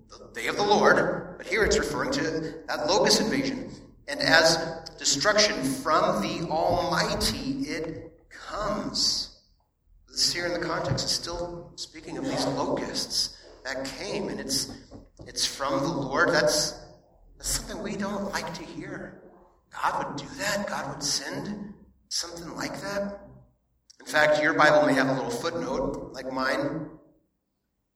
the 0.09 0.39
day 0.39 0.47
of 0.47 0.57
the 0.57 0.63
Lord. 0.63 1.37
But 1.37 1.47
here 1.47 1.63
it's 1.63 1.79
referring 1.79 2.11
to 2.11 2.21
that 2.67 2.85
locust 2.87 3.19
invasion. 3.19 3.71
And 4.07 4.19
as 4.19 4.57
destruction 4.99 5.55
from 5.63 6.21
the 6.21 6.47
Almighty, 6.49 7.61
it 7.67 8.13
comes. 8.29 9.39
This 10.07 10.31
here 10.31 10.45
in 10.45 10.53
the 10.53 10.59
context 10.59 11.05
is 11.05 11.11
still 11.11 11.71
speaking 11.77 12.19
of 12.19 12.25
these 12.25 12.45
locusts 12.45 13.37
that 13.63 13.85
came, 13.97 14.29
and 14.29 14.39
it's 14.39 14.71
it's 15.25 15.47
from 15.47 15.79
the 15.79 15.87
Lord. 15.87 16.29
That's, 16.29 16.79
that's 17.37 17.49
something 17.49 17.81
we 17.81 17.95
don't 17.95 18.31
like 18.31 18.53
to 18.53 18.63
hear. 18.63 19.22
God 19.81 20.07
would 20.07 20.17
do 20.17 20.35
that. 20.37 20.67
God 20.67 20.93
would 20.93 21.03
send 21.03 21.73
something 22.09 22.55
like 22.55 22.79
that. 22.81 23.19
In 23.99 24.05
fact, 24.05 24.41
your 24.41 24.53
Bible 24.53 24.85
may 24.85 24.93
have 24.93 25.07
a 25.07 25.13
little 25.13 25.29
footnote, 25.29 26.11
like 26.13 26.31
mine. 26.31 26.89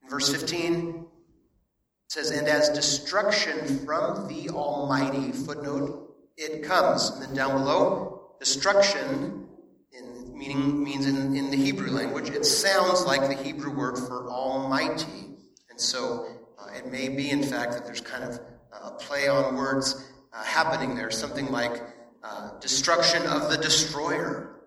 In 0.04 0.10
verse 0.10 0.30
15, 0.30 0.90
it 0.90 2.12
says, 2.12 2.32
And 2.32 2.48
as 2.48 2.70
destruction 2.70 3.86
from 3.86 4.28
the 4.28 4.50
Almighty, 4.50 5.32
footnote, 5.32 6.16
it 6.38 6.64
comes. 6.64 7.10
And 7.10 7.24
then 7.24 7.36
down 7.36 7.60
below, 7.60 8.32
destruction 8.40 9.48
in, 9.92 10.38
meaning 10.38 10.84
means 10.84 11.06
in, 11.06 11.36
in 11.36 11.52
the 11.52 11.58
Hebrew 11.58 11.92
language, 11.92 12.30
it 12.30 12.46
sounds 12.46 13.06
like 13.06 13.28
the 13.28 13.44
Hebrew 13.44 13.76
word 13.76 13.98
for 13.98 14.30
Almighty. 14.30 15.36
And 15.70 15.80
so 15.80 16.28
uh, 16.58 16.70
it 16.76 16.92
may 16.92 17.10
be, 17.10 17.30
in 17.30 17.44
fact, 17.44 17.74
that 17.74 17.86
there's 17.86 18.02
kind 18.02 18.24
of 18.24 18.40
a 18.72 18.92
play 18.92 19.28
on 19.28 19.56
words 19.56 20.10
uh, 20.34 20.44
happening 20.44 20.96
there, 20.96 21.12
something 21.12 21.52
like 21.52 21.82
uh, 22.24 22.60
destruction 22.60 23.24
of 23.28 23.50
the 23.50 23.58
destroyer 23.58 24.58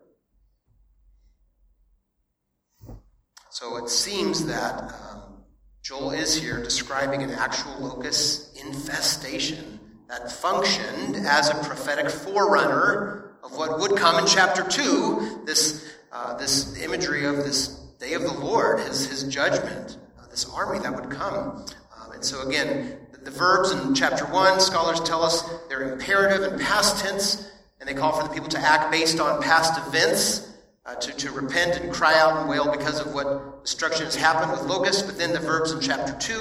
So 3.61 3.77
it 3.77 3.91
seems 3.91 4.47
that 4.47 4.81
um, 4.81 5.43
Joel 5.83 6.13
is 6.13 6.41
here 6.41 6.63
describing 6.63 7.23
an 7.25 7.31
actual 7.31 7.77
locust 7.81 8.57
infestation 8.57 9.81
that 10.09 10.31
functioned 10.31 11.17
as 11.27 11.51
a 11.51 11.55
prophetic 11.57 12.09
forerunner 12.09 13.33
of 13.43 13.57
what 13.57 13.81
would 13.81 13.97
come 13.97 14.19
in 14.19 14.27
chapter 14.27 14.63
2, 14.63 15.43
this, 15.47 15.85
uh, 16.13 16.35
this 16.39 16.81
imagery 16.81 17.27
of 17.27 17.39
this 17.39 17.69
day 17.99 18.13
of 18.13 18.23
the 18.23 18.33
Lord, 18.33 18.81
his, 18.81 19.09
his 19.11 19.25
judgment, 19.25 19.99
uh, 20.19 20.29
this 20.29 20.49
army 20.49 20.79
that 20.79 20.95
would 20.95 21.11
come. 21.11 21.67
Um, 21.95 22.13
and 22.13 22.25
so 22.25 22.47
again, 22.49 23.00
the, 23.23 23.31
verbs 23.31 23.71
in 23.71 23.95
chapter 23.95 24.25
1, 24.27 24.61
scholars 24.61 25.01
tell 25.01 25.23
us 25.23 25.43
they're 25.69 25.93
imperative 25.93 26.43
and 26.43 26.61
past 26.61 27.05
tense, 27.05 27.51
and 27.79 27.89
they 27.89 27.95
call 27.95 28.13
for 28.13 28.27
the 28.27 28.35
people 28.35 28.49
to 28.49 28.59
act 28.59 28.91
based 28.91 29.21
on 29.21 29.43
past 29.43 29.79
events 29.87 30.53
uh, 30.87 30.95
to, 30.97 31.13
to 31.13 31.31
repent 31.31 31.77
and 31.77 31.93
cry 31.93 32.19
out 32.19 32.39
and 32.39 32.49
wail 32.49 32.71
because 32.71 33.01
of 33.01 33.13
what 33.15 33.63
destruction 33.65 34.05
has 34.05 34.15
happened 34.15 34.51
with 34.53 34.63
locusts. 34.63 35.03
But 35.03 35.19
then 35.19 35.33
the 35.33 35.41
verbs 35.41 35.73
in 35.73 35.81
chapter 35.81 36.15
2, 36.19 36.35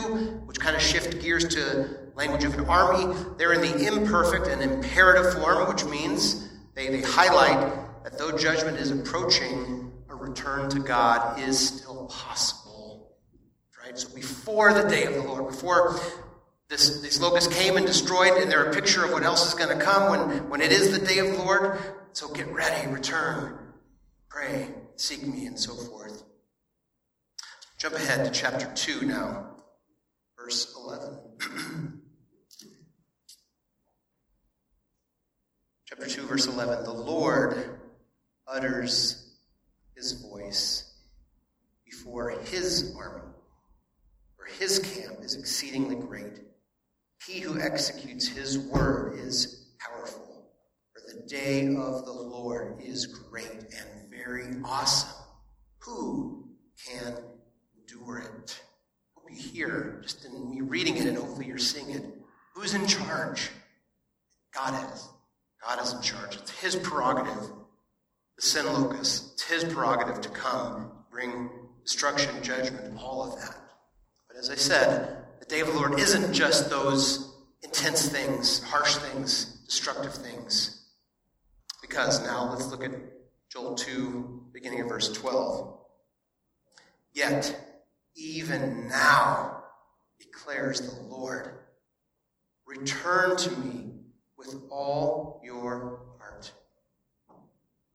which 0.45 0.59
kind 0.59 0.75
of 0.75 0.81
shift 0.81 1.21
gears 1.21 1.47
to 1.49 1.89
language 2.15 2.43
of 2.43 2.57
an 2.57 2.65
army, 2.65 3.15
they're 3.37 3.53
in 3.53 3.61
the 3.61 3.87
imperfect 3.87 4.47
and 4.47 4.61
imperative 4.61 5.33
form, 5.33 5.67
which 5.67 5.85
means 5.85 6.49
they, 6.75 6.89
they 6.89 7.01
highlight 7.01 8.03
that 8.03 8.17
though 8.17 8.37
judgment 8.37 8.77
is 8.77 8.91
approaching, 8.91 9.91
a 10.09 10.15
return 10.15 10.69
to 10.69 10.79
God 10.79 11.39
is 11.39 11.59
still 11.59 12.07
possible. 12.07 13.15
Right? 13.83 13.97
So 13.97 14.13
before 14.13 14.73
the 14.73 14.87
day 14.87 15.05
of 15.05 15.13
the 15.13 15.23
Lord, 15.23 15.47
before 15.47 15.99
this, 16.69 17.01
these 17.01 17.19
locusts 17.19 17.53
came 17.53 17.77
and 17.77 17.85
destroyed, 17.85 18.33
and 18.41 18.51
they're 18.51 18.69
a 18.69 18.73
picture 18.73 19.03
of 19.03 19.11
what 19.11 19.23
else 19.23 19.47
is 19.47 19.53
going 19.55 19.77
to 19.77 19.83
come 19.83 20.09
when, 20.09 20.49
when 20.49 20.61
it 20.61 20.71
is 20.71 20.97
the 20.97 21.03
day 21.05 21.17
of 21.17 21.27
the 21.27 21.43
Lord. 21.43 21.79
So 22.13 22.29
get 22.29 22.47
ready, 22.47 22.87
return, 22.87 23.69
Pray, 24.29 24.69
seek 24.95 25.25
me, 25.25 25.47
and 25.47 25.59
so 25.59 25.73
forth. 25.73 26.23
Jump 27.79 27.95
ahead 27.95 28.25
to 28.25 28.31
chapter 28.31 28.71
2 28.75 29.05
now, 29.07 29.55
verse 30.37 30.75
11. 30.77 31.17
chapter 35.87 36.07
2, 36.07 36.21
verse 36.27 36.45
11. 36.45 36.83
The 36.83 36.93
Lord 36.93 37.79
utters 38.47 39.35
his 39.95 40.11
voice 40.21 40.93
before 41.83 42.29
his 42.29 42.95
army, 42.95 43.33
for 44.37 44.45
his 44.45 44.77
camp 44.77 45.23
is 45.23 45.35
exceedingly 45.35 45.95
great. 45.95 46.39
He 47.25 47.39
who 47.39 47.59
executes 47.59 48.27
his 48.27 48.57
word 48.57 49.19
is 49.19 49.67
powerful, 49.77 50.45
for 50.93 51.01
the 51.13 51.21
day 51.27 51.67
of 51.67 52.05
the 52.05 52.11
Lord 52.11 52.81
is 52.81 53.05
great 53.05 53.51
and 53.51 54.09
very 54.09 54.55
awesome. 54.63 55.09
Who 55.79 56.49
can 56.87 57.13
endure 57.77 58.19
it? 58.19 58.61
Hope 59.15 59.29
you 59.29 59.37
hear, 59.37 59.99
just 60.01 60.25
in 60.25 60.49
me 60.49 60.61
reading 60.61 60.97
it, 60.97 61.05
and 61.05 61.17
hopefully 61.17 61.47
you're 61.47 61.57
seeing 61.57 61.91
it. 61.91 62.03
Who's 62.55 62.73
in 62.73 62.87
charge? 62.87 63.49
God 64.53 64.73
is. 64.93 65.09
God 65.61 65.81
is 65.83 65.93
in 65.93 66.01
charge. 66.01 66.37
It's 66.37 66.51
His 66.51 66.75
prerogative. 66.77 67.51
The 68.37 68.41
sin 68.41 68.65
locust, 68.65 69.33
it's 69.33 69.43
His 69.43 69.65
prerogative 69.65 70.21
to 70.21 70.29
come, 70.29 70.91
bring 71.11 71.49
destruction, 71.83 72.31
judgment, 72.41 72.97
all 72.97 73.23
of 73.23 73.39
that. 73.39 73.57
But 74.27 74.37
as 74.37 74.49
I 74.49 74.55
said, 74.55 75.18
the 75.39 75.45
day 75.45 75.61
of 75.61 75.67
the 75.67 75.73
Lord 75.73 75.99
isn't 75.99 76.33
just 76.33 76.69
those 76.69 77.33
intense 77.63 78.09
things, 78.09 78.63
harsh 78.63 78.95
things, 78.95 79.45
destructive 79.65 80.13
things. 80.13 80.87
Because 81.81 82.23
now 82.23 82.49
let's 82.51 82.67
look 82.67 82.83
at 82.83 82.91
Joel 83.51 83.75
2, 83.75 84.49
beginning 84.53 84.81
of 84.81 84.89
verse 84.89 85.11
12. 85.11 85.77
Yet, 87.13 87.55
even 88.15 88.87
now, 88.87 89.63
declares 90.19 90.81
the 90.81 91.01
Lord, 91.03 91.49
return 92.65 93.35
to 93.37 93.51
me 93.57 93.91
with 94.37 94.55
all 94.69 95.41
your 95.43 96.01
heart, 96.19 96.51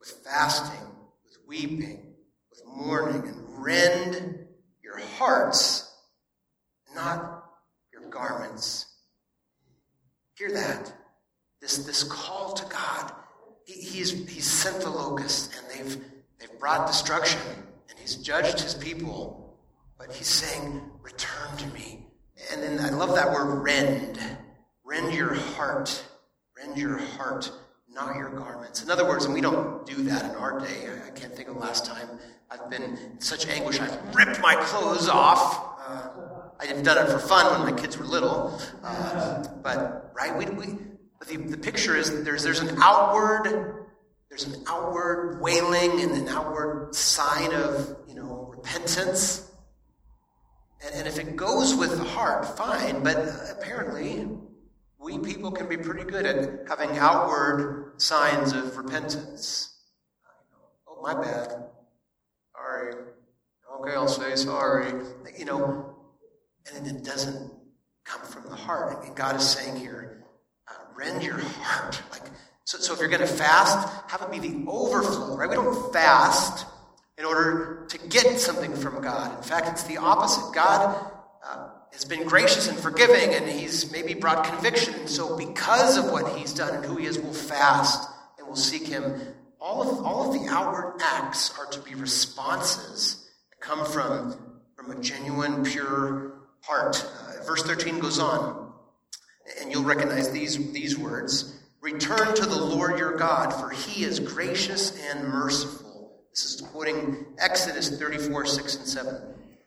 with 0.01 0.11
fasting, 0.25 0.89
with 1.25 1.39
weeping, 1.47 2.15
with 2.51 2.63
mourning, 2.67 3.29
and 3.29 3.65
rend 3.65 4.47
your 4.83 4.99
hearts, 4.99 5.95
not 6.95 7.34
garments. 8.15 8.87
Hear 10.39 10.53
that. 10.53 10.93
This, 11.61 11.79
this 11.79 12.03
call 12.05 12.53
to 12.55 12.65
God 12.67 13.13
he's, 13.65 14.11
he's 14.29 14.51
sent 14.51 14.83
the 14.83 14.91
locusts 14.91 15.57
and 15.59 15.67
they've, 15.71 16.05
they've 16.39 16.59
brought 16.59 16.87
destruction. 16.87 17.41
And 17.89 17.99
he's 17.99 18.17
judged 18.17 18.61
his 18.61 18.75
people, 18.75 19.59
but 19.99 20.13
he's 20.13 20.29
saying, 20.29 20.83
Return 21.03 21.57
to 21.59 21.67
me. 21.69 22.07
And 22.53 22.63
then 22.63 22.81
I 22.81 22.91
love 22.91 23.15
that 23.15 23.31
word 23.31 23.63
rend. 23.63 24.19
Rend 24.85 25.15
your 25.15 25.35
heart. 25.35 26.03
Rend 26.57 26.79
your 26.79 26.99
heart, 26.99 27.51
not 27.91 28.17
your 28.17 28.31
garments. 28.31 28.83
In 28.83 28.91
other 28.91 29.07
words, 29.07 29.27
and 29.27 29.35
we 29.35 29.41
don't 29.41 29.85
do 29.87 29.97
that 30.05 30.31
in 30.31 30.37
our 30.37 30.59
day. 30.61 30.89
I 31.07 31.11
can't 31.11 31.35
think 31.35 31.49
of 31.49 31.55
the 31.55 31.61
last 31.61 31.85
time 31.85 32.09
I've 32.51 32.71
been 32.71 32.83
in 32.83 33.21
such 33.21 33.47
anguish. 33.49 33.81
I've 33.81 34.15
ripped 34.15 34.41
my 34.41 34.55
clothes 34.57 35.09
off. 35.09 35.79
Uh, 35.87 36.09
I 36.61 36.67
have 36.67 36.83
done 36.83 36.99
it 37.05 37.11
for 37.11 37.19
fun 37.19 37.61
when 37.61 37.75
my 37.75 37.81
kids 37.81 37.99
were 37.99 38.05
little. 38.05 38.61
Uh, 38.83 39.45
but, 39.63 40.13
right, 40.15 40.37
we, 40.37 40.47
we, 40.55 40.79
the, 41.27 41.37
the 41.37 41.57
picture 41.57 41.97
is 41.97 42.25
there's, 42.25 42.43
there's 42.43 42.61
an 42.61 42.79
outward 42.83 43.85
there's 44.35 44.53
an 44.53 44.65
outward 44.67 45.41
wailing 45.41 46.01
and 46.01 46.11
an 46.11 46.27
outward 46.27 46.93
sign 46.93 47.55
of, 47.55 47.97
you 48.09 48.17
know, 48.17 48.53
repentance. 48.53 49.49
And, 50.85 50.93
and 50.93 51.07
if 51.07 51.21
it 51.21 51.37
goes 51.37 51.73
with 51.77 51.97
the 51.97 52.03
heart, 52.03 52.45
fine. 52.59 53.05
But 53.05 53.17
apparently, 53.49 54.27
we 54.99 55.21
people 55.21 55.53
can 55.53 55.69
be 55.69 55.77
pretty 55.77 56.03
good 56.03 56.27
at 56.27 56.67
having 56.67 56.99
outward 56.99 57.93
signs 57.99 58.53
of 58.53 58.77
repentance. 58.77 59.79
Oh, 60.89 61.01
my 61.01 61.15
bad. 61.15 61.55
Sorry. 62.57 62.95
Okay, 63.79 63.95
I'll 63.95 64.09
say 64.09 64.35
sorry. 64.35 64.95
You 65.39 65.45
know, 65.45 65.94
and 66.73 66.87
it 66.87 67.05
doesn't 67.05 67.51
come 68.05 68.23
from 68.23 68.45
the 68.45 68.57
heart. 68.57 69.05
And 69.05 69.17
God 69.17 69.37
is 69.37 69.49
saying 69.49 69.77
here, 69.77 70.25
uh, 70.69 70.75
rend 70.97 71.23
your 71.23 71.39
heart. 71.39 72.01
Like, 72.11 72.23
so, 72.65 72.79
so 72.79 72.95
if 72.95 73.01
you're 73.01 73.09
going 73.09 73.21
to 73.21 73.27
fast, 73.27 73.89
have 74.09 74.23
it 74.23 74.31
be 74.31 74.39
the 74.39 74.65
overflow, 74.71 75.37
right? 75.37 75.49
We 75.49 75.57
don't 75.57 75.93
fast 75.93 76.67
in 77.19 77.25
order 77.25 77.87
to 77.89 77.99
get 78.09 78.39
something 78.39 78.75
from 78.75 79.03
God. 79.03 79.37
In 79.37 79.43
fact, 79.43 79.69
it's 79.69 79.85
the 79.85 79.99
opposite. 79.99 80.55
God 80.55 81.13
uh, 81.47 81.69
has 81.93 82.05
been 82.05 82.27
gracious 82.27 82.69
and 82.69 82.79
forgiving, 82.79 83.35
and 83.35 83.49
He's 83.49 83.93
maybe 83.93 84.15
brought 84.15 84.45
conviction. 84.45 85.07
So, 85.07 85.37
because 85.37 85.97
of 85.97 86.11
what 86.11 86.37
He's 86.37 86.53
done 86.53 86.75
and 86.75 86.85
who 86.85 86.97
He 86.97 87.07
is, 87.07 87.19
we'll 87.19 87.33
fast 87.33 88.09
and 88.39 88.47
we'll 88.47 88.57
seek 88.57 88.87
Him. 88.87 89.21
All 89.61 89.83
of, 89.83 90.05
all 90.05 90.33
of 90.33 90.43
the 90.43 90.51
outward 90.51 90.99
acts 91.01 91.57
are 91.59 91.67
to 91.67 91.81
be 91.81 91.95
responses 91.95 93.31
that 93.51 93.61
come 93.61 93.85
from, 93.87 94.37
from 94.75 94.91
a 94.91 95.01
genuine, 95.01 95.65
pure 95.65 96.34
heart. 96.67 97.05
Uh, 97.05 97.45
verse 97.45 97.63
13 97.63 97.99
goes 97.99 98.19
on, 98.19 98.73
and 99.61 99.71
you'll 99.71 99.85
recognize 99.85 100.31
these, 100.31 100.73
these 100.73 100.99
words. 100.99 101.61
Return 101.81 102.35
to 102.35 102.47
the 102.47 102.57
Lord 102.57 102.99
your 102.99 103.17
God, 103.17 103.53
for 103.53 103.71
he 103.71 104.05
is 104.05 104.19
gracious 104.19 104.99
and 105.11 105.29
merciful. 105.29 105.85
This 106.31 106.45
is 106.47 106.61
quoting 106.63 107.27
Exodus 107.39 107.99
34, 107.99 108.47
6 108.47 108.77
and 108.77 108.87
7. 108.87 109.15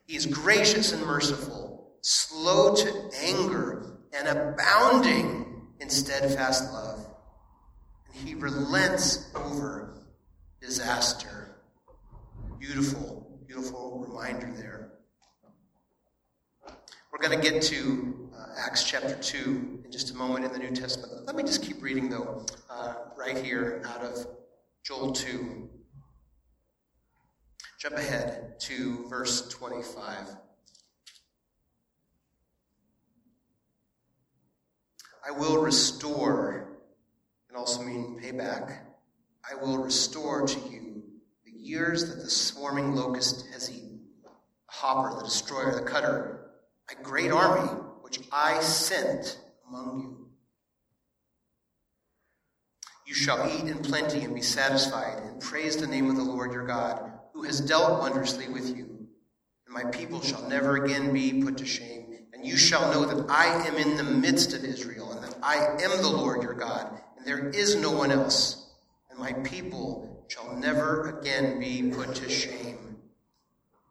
He 0.07 0.15
is 0.15 0.25
gracious 0.25 0.93
and 0.93 1.05
merciful, 1.05 1.91
slow 2.01 2.75
to 2.75 3.09
anger, 3.21 3.99
and 4.13 4.27
abounding 4.27 5.67
in 5.79 5.89
steadfast 5.89 6.73
love. 6.73 7.05
And 8.17 8.27
he 8.27 8.33
relents 8.33 9.29
over 9.35 9.97
disaster. 10.59 11.55
Beautiful, 12.59 13.39
beautiful 13.45 14.03
reminder 14.07 14.51
there. 14.57 14.86
We're 17.11 17.25
going 17.25 17.41
to 17.41 17.49
get 17.49 17.61
to 17.63 18.29
uh, 18.37 18.65
Acts 18.65 18.83
chapter 18.83 19.15
2 19.15 19.83
in 19.85 19.91
just 19.91 20.11
a 20.11 20.13
moment 20.13 20.43
in 20.43 20.51
the 20.51 20.59
New 20.59 20.75
Testament. 20.75 21.25
Let 21.25 21.35
me 21.37 21.43
just 21.43 21.63
keep 21.63 21.81
reading, 21.81 22.09
though, 22.09 22.45
uh, 22.69 22.95
right 23.15 23.37
here 23.37 23.81
out 23.87 24.03
of 24.03 24.27
Joel 24.83 25.13
2. 25.13 25.69
Jump 27.79 27.95
ahead 27.95 28.59
to 28.59 29.07
verse 29.07 29.47
25. 29.47 30.27
I 35.25 35.31
will 35.31 35.61
restore, 35.61 36.77
and 37.47 37.57
also 37.57 37.83
mean 37.83 38.19
pay 38.21 38.31
back. 38.31 38.85
I 39.49 39.55
will 39.55 39.77
restore 39.77 40.45
to 40.45 40.59
you 40.69 41.03
the 41.45 41.51
years 41.51 42.09
that 42.09 42.21
the 42.21 42.29
swarming 42.29 42.95
locust 42.95 43.47
has 43.53 43.71
eaten, 43.71 44.01
the 44.23 44.29
hopper, 44.67 45.15
the 45.15 45.23
destroyer, 45.23 45.73
the 45.73 45.89
cutter, 45.89 46.36
a 46.89 47.03
great 47.03 47.31
army 47.31 47.69
which 48.01 48.19
I 48.31 48.61
sent 48.61 49.39
among 49.67 50.01
you. 50.01 50.27
You 53.05 53.13
shall 53.13 53.49
eat 53.49 53.69
in 53.69 53.79
plenty 53.79 54.23
and 54.23 54.35
be 54.35 54.41
satisfied, 54.41 55.21
and 55.23 55.41
praise 55.41 55.77
the 55.77 55.87
name 55.87 56.09
of 56.09 56.17
the 56.17 56.23
Lord 56.23 56.51
your 56.51 56.65
God, 56.65 57.11
who 57.33 57.43
has 57.43 57.61
dealt 57.61 57.99
wondrously 57.99 58.49
with 58.49 58.75
you. 58.75 58.85
And 59.65 59.73
my 59.73 59.85
people 59.91 60.21
shall 60.21 60.47
never 60.49 60.83
again 60.83 61.13
be 61.13 61.41
put 61.41 61.57
to 61.57 61.65
shame. 61.65 62.05
And 62.33 62.45
you 62.45 62.57
shall 62.57 62.91
know 62.91 63.05
that 63.05 63.29
I 63.29 63.65
am 63.67 63.75
in 63.75 63.97
the 63.97 64.03
midst 64.03 64.53
of 64.53 64.63
Israel, 64.63 65.11
and 65.11 65.23
that 65.23 65.37
I 65.41 65.55
am 65.55 66.01
the 66.01 66.09
Lord 66.09 66.43
your 66.43 66.53
God, 66.53 67.01
and 67.17 67.25
there 67.25 67.49
is 67.49 67.75
no 67.75 67.91
one 67.91 68.11
else. 68.11 68.71
And 69.09 69.17
my 69.17 69.33
people 69.33 70.25
shall 70.27 70.55
never 70.55 71.17
again 71.17 71.59
be 71.59 71.89
put 71.89 72.15
to 72.15 72.29
shame. 72.29 72.96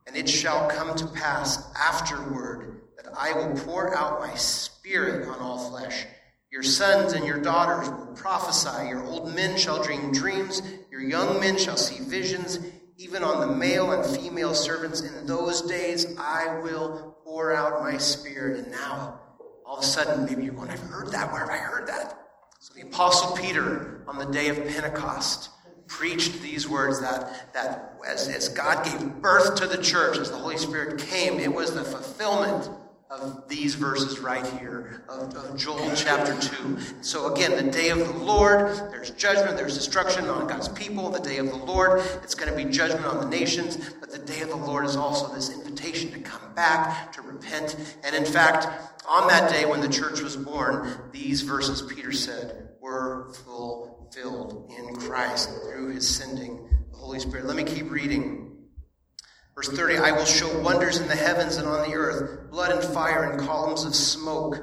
And 0.06 0.16
it 0.16 0.28
shall 0.28 0.68
come 0.68 0.94
to 0.96 1.06
pass 1.06 1.62
afterward 1.74 2.80
that 2.96 3.12
I 3.16 3.32
will 3.32 3.54
pour 3.64 3.96
out 3.96 4.20
my 4.20 4.34
spirit 4.34 5.28
on 5.28 5.40
all 5.40 5.70
flesh. 5.70 6.06
Your 6.52 6.62
sons 6.62 7.12
and 7.12 7.26
your 7.26 7.40
daughters 7.40 7.90
will 7.90 8.14
prophesy. 8.14 8.88
Your 8.88 9.04
old 9.04 9.34
men 9.34 9.58
shall 9.58 9.82
dream 9.82 10.12
dreams. 10.12 10.62
Your 10.90 11.00
young 11.00 11.40
men 11.40 11.58
shall 11.58 11.76
see 11.76 12.02
visions. 12.04 12.60
Even 12.96 13.22
on 13.22 13.46
the 13.46 13.54
male 13.54 13.92
and 13.92 14.16
female 14.16 14.54
servants 14.54 15.02
in 15.02 15.26
those 15.26 15.62
days, 15.62 16.16
I 16.18 16.60
will 16.60 17.18
pour 17.24 17.52
out 17.52 17.82
my 17.82 17.98
spirit. 17.98 18.60
And 18.60 18.70
now, 18.72 19.20
all 19.66 19.78
of 19.78 19.82
a 19.82 19.86
sudden, 19.86 20.24
maybe 20.24 20.44
you're 20.44 20.54
going, 20.54 20.70
I've 20.70 20.80
heard 20.80 21.10
that. 21.12 21.30
Where 21.32 21.40
have 21.40 21.50
I 21.50 21.58
heard 21.58 21.88
that? 21.88 22.18
So 22.60 22.72
the 22.74 22.82
Apostle 22.82 23.36
Peter, 23.36 24.02
on 24.08 24.18
the 24.18 24.24
day 24.24 24.48
of 24.48 24.56
Pentecost, 24.56 25.50
preached 25.86 26.40
these 26.42 26.68
words 26.68 27.00
that, 27.00 27.52
that 27.52 27.94
as, 28.06 28.28
as 28.28 28.48
God 28.48 28.84
gave 28.84 29.00
birth 29.20 29.56
to 29.56 29.66
the 29.66 29.82
church, 29.82 30.18
as 30.18 30.30
the 30.30 30.36
Holy 30.36 30.56
Spirit 30.56 31.00
came, 31.00 31.38
it 31.38 31.52
was 31.52 31.74
the 31.74 31.84
fulfillment 31.84 32.68
of 33.08 33.48
these 33.48 33.76
verses 33.76 34.18
right 34.18 34.44
here 34.58 35.04
of, 35.08 35.32
of, 35.36 35.56
Joel 35.56 35.92
chapter 35.94 36.36
2. 36.40 36.78
So, 37.02 37.32
again, 37.32 37.52
the 37.52 37.70
day 37.70 37.90
of 37.90 37.98
the 37.98 38.18
Lord, 38.18 38.76
there's 38.90 39.10
judgment, 39.10 39.56
there's 39.56 39.76
destruction 39.76 40.24
on 40.28 40.48
God's 40.48 40.68
people. 40.68 41.08
The 41.10 41.20
day 41.20 41.38
of 41.38 41.46
the 41.46 41.56
Lord, 41.56 42.00
it's 42.24 42.34
going 42.34 42.50
to 42.50 42.56
be 42.56 42.70
judgment 42.70 43.06
on 43.06 43.20
the 43.20 43.28
nations. 43.28 43.76
But 44.00 44.10
the 44.10 44.18
day 44.18 44.40
of 44.40 44.48
the 44.48 44.56
Lord 44.56 44.84
is 44.84 44.96
also 44.96 45.32
this 45.32 45.50
invitation 45.50 46.10
to 46.12 46.18
come 46.18 46.52
back, 46.54 47.12
to 47.12 47.22
repent. 47.22 47.76
And 48.02 48.16
in 48.16 48.24
fact, 48.24 48.66
on 49.08 49.28
that 49.28 49.50
day 49.50 49.66
when 49.66 49.80
the 49.80 49.88
church 49.88 50.20
was 50.20 50.36
born, 50.36 50.98
these 51.12 51.42
verses, 51.42 51.82
Peter 51.82 52.10
said, 52.10 52.70
were 52.80 53.32
fulfilled 54.06 54.70
in 54.76 54.94
Christ 54.96 55.50
through 55.62 55.90
his 55.90 56.08
sending 56.08 56.68
the 56.90 56.96
Holy 56.96 57.18
Spirit. 57.18 57.46
Let 57.46 57.56
me 57.56 57.64
keep 57.64 57.90
reading. 57.90 58.56
Verse 59.54 59.68
30 59.68 59.98
I 59.98 60.12
will 60.12 60.24
show 60.24 60.60
wonders 60.60 60.98
in 60.98 61.08
the 61.08 61.16
heavens 61.16 61.56
and 61.56 61.66
on 61.66 61.88
the 61.88 61.96
earth, 61.96 62.50
blood 62.50 62.72
and 62.72 62.82
fire 62.82 63.30
and 63.30 63.40
columns 63.40 63.84
of 63.84 63.94
smoke. 63.94 64.56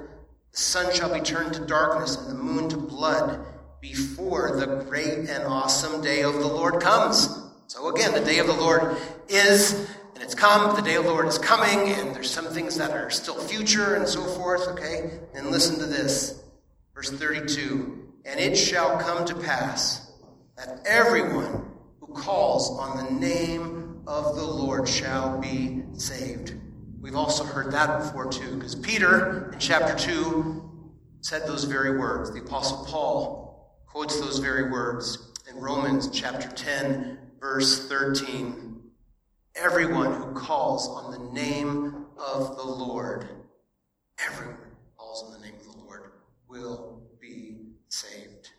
The 0.51 0.57
sun 0.57 0.93
shall 0.93 1.13
be 1.13 1.19
turned 1.19 1.53
to 1.55 1.65
darkness 1.65 2.15
and 2.15 2.29
the 2.29 2.41
moon 2.41 2.69
to 2.69 2.77
blood 2.77 3.45
before 3.81 4.55
the 4.55 4.83
great 4.87 5.29
and 5.29 5.43
awesome 5.43 6.01
day 6.01 6.21
of 6.21 6.35
the 6.35 6.47
Lord 6.47 6.81
comes. 6.81 7.27
So 7.67 7.93
again, 7.93 8.13
the 8.13 8.23
day 8.23 8.39
of 8.39 8.47
the 8.47 8.53
Lord 8.53 8.95
is, 9.27 9.73
and 10.13 10.23
it's 10.23 10.35
come, 10.35 10.75
the 10.75 10.81
day 10.81 10.95
of 10.95 11.05
the 11.05 11.09
Lord 11.09 11.27
is 11.27 11.37
coming, 11.37 11.91
and 11.93 12.15
there's 12.15 12.29
some 12.29 12.45
things 12.45 12.77
that 12.77 12.91
are 12.91 13.09
still 13.09 13.35
future 13.35 13.95
and 13.95 14.07
so 14.07 14.23
forth, 14.23 14.67
okay? 14.69 15.19
And 15.33 15.47
listen 15.47 15.79
to 15.79 15.85
this. 15.85 16.41
Verse 16.93 17.09
32 17.09 18.02
And 18.25 18.39
it 18.39 18.55
shall 18.55 18.97
come 18.99 19.25
to 19.25 19.35
pass 19.35 20.11
that 20.57 20.81
everyone 20.85 21.65
who 21.99 22.13
calls 22.13 22.69
on 22.79 23.05
the 23.05 23.11
name 23.19 24.01
of 24.07 24.35
the 24.35 24.45
Lord 24.45 24.87
shall 24.87 25.39
be 25.39 25.83
saved. 25.93 26.55
We've 27.01 27.15
also 27.15 27.43
heard 27.43 27.71
that 27.73 27.99
before, 27.99 28.31
too, 28.31 28.55
because 28.55 28.75
Peter 28.75 29.51
in 29.51 29.59
chapter 29.59 29.95
2 29.97 30.91
said 31.21 31.45
those 31.45 31.65
very 31.65 31.97
words. 31.97 32.31
The 32.31 32.41
Apostle 32.41 32.85
Paul 32.85 33.83
quotes 33.87 34.19
those 34.19 34.39
very 34.39 34.71
words 34.71 35.31
in 35.49 35.57
Romans 35.57 36.09
chapter 36.11 36.49
10, 36.49 37.17
verse 37.39 37.87
13. 37.89 38.81
Everyone 39.55 40.13
who 40.13 40.33
calls 40.33 40.87
on 40.87 41.11
the 41.11 41.31
name 41.33 42.05
of 42.17 42.55
the 42.57 42.63
Lord, 42.63 43.27
everyone 44.25 44.57
calls 44.97 45.23
on 45.23 45.33
the 45.33 45.45
name 45.45 45.55
of 45.59 45.65
the 45.65 45.83
Lord, 45.83 46.11
will 46.47 46.92
saved. 47.93 48.49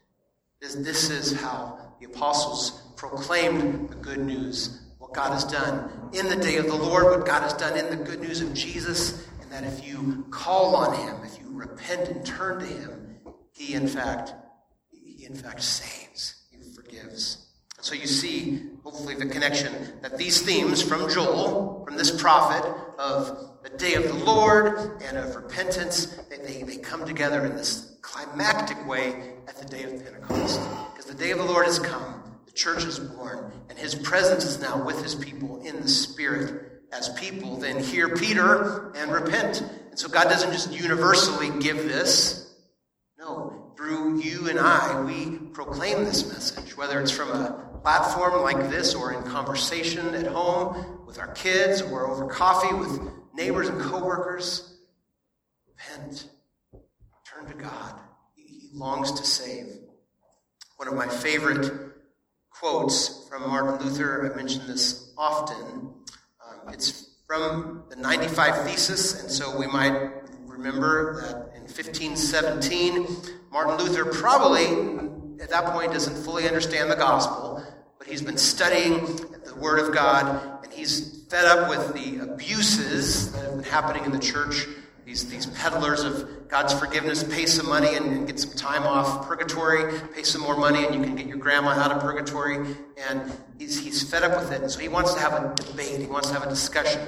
This, 0.60 0.76
this 0.76 1.10
is 1.10 1.32
how 1.32 1.92
the 1.98 2.06
apostles 2.06 2.82
proclaimed 2.94 3.88
the 3.88 3.96
good 3.96 4.20
news 4.20 4.80
what 4.98 5.12
God 5.12 5.32
has 5.32 5.44
done 5.44 5.90
in 6.12 6.28
the 6.28 6.36
day 6.36 6.56
of 6.56 6.66
the 6.66 6.76
Lord, 6.76 7.04
what 7.06 7.26
God 7.26 7.42
has 7.42 7.52
done 7.54 7.76
in 7.76 7.90
the 7.90 8.04
good 8.04 8.20
news 8.20 8.40
of 8.40 8.54
Jesus, 8.54 9.26
and 9.42 9.50
that 9.50 9.64
if 9.64 9.84
you 9.84 10.24
call 10.30 10.76
on 10.76 10.96
him, 10.96 11.16
if 11.24 11.38
you 11.40 11.46
repent 11.50 12.08
and 12.08 12.24
turn 12.24 12.60
to 12.60 12.64
him, 12.64 13.16
he 13.50 13.74
in 13.74 13.88
fact, 13.88 14.32
he 14.92 15.26
in 15.26 15.34
fact 15.34 15.62
saves, 15.62 16.44
he 16.50 16.70
forgives. 16.72 17.48
So 17.80 17.94
you 17.94 18.06
see, 18.06 18.62
hopefully, 18.84 19.16
the 19.16 19.26
connection 19.26 19.74
that 20.00 20.16
these 20.16 20.40
themes 20.40 20.80
from 20.80 21.10
Joel, 21.10 21.84
from 21.84 21.96
this 21.96 22.10
prophet 22.22 22.64
of 22.98 23.58
the 23.64 23.70
day 23.70 23.94
of 23.94 24.04
the 24.04 24.14
Lord 24.14 25.02
and 25.02 25.18
of 25.18 25.34
repentance, 25.34 26.06
they, 26.30 26.38
they, 26.38 26.62
they 26.62 26.76
come 26.76 27.04
together 27.04 27.44
in 27.44 27.56
this 27.56 27.93
climactic 28.04 28.86
way 28.86 29.32
at 29.48 29.56
the 29.56 29.64
day 29.64 29.82
of 29.84 30.04
Pentecost. 30.04 30.60
Because 30.92 31.06
the 31.06 31.14
day 31.14 31.30
of 31.30 31.38
the 31.38 31.44
Lord 31.44 31.64
has 31.64 31.78
come, 31.78 32.38
the 32.44 32.52
church 32.52 32.84
is 32.84 32.98
born, 32.98 33.50
and 33.70 33.78
his 33.78 33.94
presence 33.94 34.44
is 34.44 34.60
now 34.60 34.84
with 34.84 35.02
his 35.02 35.14
people 35.14 35.62
in 35.64 35.80
the 35.80 35.88
Spirit. 35.88 36.82
As 36.92 37.08
people 37.14 37.56
then 37.56 37.82
hear 37.82 38.14
Peter 38.14 38.92
and 38.94 39.10
repent. 39.10 39.62
And 39.90 39.98
so 39.98 40.08
God 40.08 40.24
doesn't 40.24 40.52
just 40.52 40.70
universally 40.70 41.50
give 41.60 41.78
this. 41.78 42.54
No, 43.18 43.72
through 43.76 44.20
you 44.20 44.48
and 44.48 44.60
I, 44.60 45.00
we 45.00 45.38
proclaim 45.52 46.04
this 46.04 46.28
message, 46.28 46.76
whether 46.76 47.00
it's 47.00 47.10
from 47.10 47.30
a 47.30 47.80
platform 47.82 48.42
like 48.42 48.70
this 48.70 48.94
or 48.94 49.12
in 49.14 49.22
conversation 49.24 50.14
at 50.14 50.26
home 50.26 51.00
with 51.06 51.18
our 51.18 51.32
kids 51.32 51.80
or 51.80 52.06
over 52.06 52.26
coffee 52.26 52.74
with 52.74 53.00
neighbors 53.34 53.68
and 53.68 53.80
coworkers. 53.80 54.78
Repent. 55.66 56.28
To 57.48 57.54
God. 57.54 57.94
He 58.36 58.70
longs 58.72 59.12
to 59.12 59.24
save. 59.24 59.66
One 60.76 60.88
of 60.88 60.94
my 60.94 61.08
favorite 61.08 61.70
quotes 62.48 63.28
from 63.28 63.48
Martin 63.48 63.84
Luther, 63.84 64.32
I 64.32 64.36
mention 64.36 64.66
this 64.66 65.12
often. 65.18 65.90
Um, 66.42 66.72
it's 66.72 67.16
from 67.26 67.84
the 67.90 67.96
95 67.96 68.64
Thesis, 68.64 69.20
and 69.20 69.30
so 69.30 69.58
we 69.58 69.66
might 69.66 70.10
remember 70.46 71.20
that 71.20 71.56
in 71.56 71.62
1517, 71.62 73.06
Martin 73.52 73.76
Luther 73.84 74.06
probably 74.06 74.64
at 75.42 75.50
that 75.50 75.66
point 75.66 75.92
doesn't 75.92 76.16
fully 76.24 76.46
understand 76.46 76.90
the 76.90 76.96
gospel, 76.96 77.62
but 77.98 78.06
he's 78.06 78.22
been 78.22 78.38
studying 78.38 79.04
the 79.44 79.54
Word 79.58 79.80
of 79.80 79.92
God, 79.92 80.64
and 80.64 80.72
he's 80.72 81.26
fed 81.28 81.44
up 81.44 81.68
with 81.68 81.92
the 81.92 82.22
abuses 82.22 83.32
that 83.32 83.44
have 83.44 83.54
been 83.56 83.64
happening 83.64 84.04
in 84.04 84.12
the 84.12 84.18
church 84.18 84.66
these, 85.04 85.28
these 85.28 85.46
peddlers 85.46 86.02
of 86.02 86.48
God's 86.48 86.72
forgiveness 86.72 87.22
pay 87.22 87.44
some 87.44 87.68
money 87.68 87.94
and, 87.94 88.06
and, 88.06 88.26
get 88.26 88.40
some 88.40 88.52
time 88.52 88.84
off 88.84 89.26
purgatory, 89.26 90.00
pay 90.14 90.22
some 90.22 90.40
more 90.40 90.56
money, 90.56 90.84
and 90.84 90.94
you 90.94 91.02
can 91.02 91.14
get 91.14 91.26
your 91.26 91.36
grandma 91.36 91.70
out 91.70 91.92
of 91.92 92.00
purgatory. 92.00 92.56
And 93.08 93.32
he's, 93.58 93.78
he's 93.78 94.08
fed 94.08 94.22
up 94.22 94.40
with 94.40 94.50
it. 94.52 94.62
And 94.62 94.70
so 94.70 94.80
he 94.80 94.88
wants 94.88 95.12
to 95.14 95.20
have 95.20 95.32
a 95.34 95.54
debate, 95.54 96.00
he 96.00 96.06
wants 96.06 96.28
to 96.28 96.34
have 96.34 96.44
a 96.44 96.48
discussion. 96.48 97.00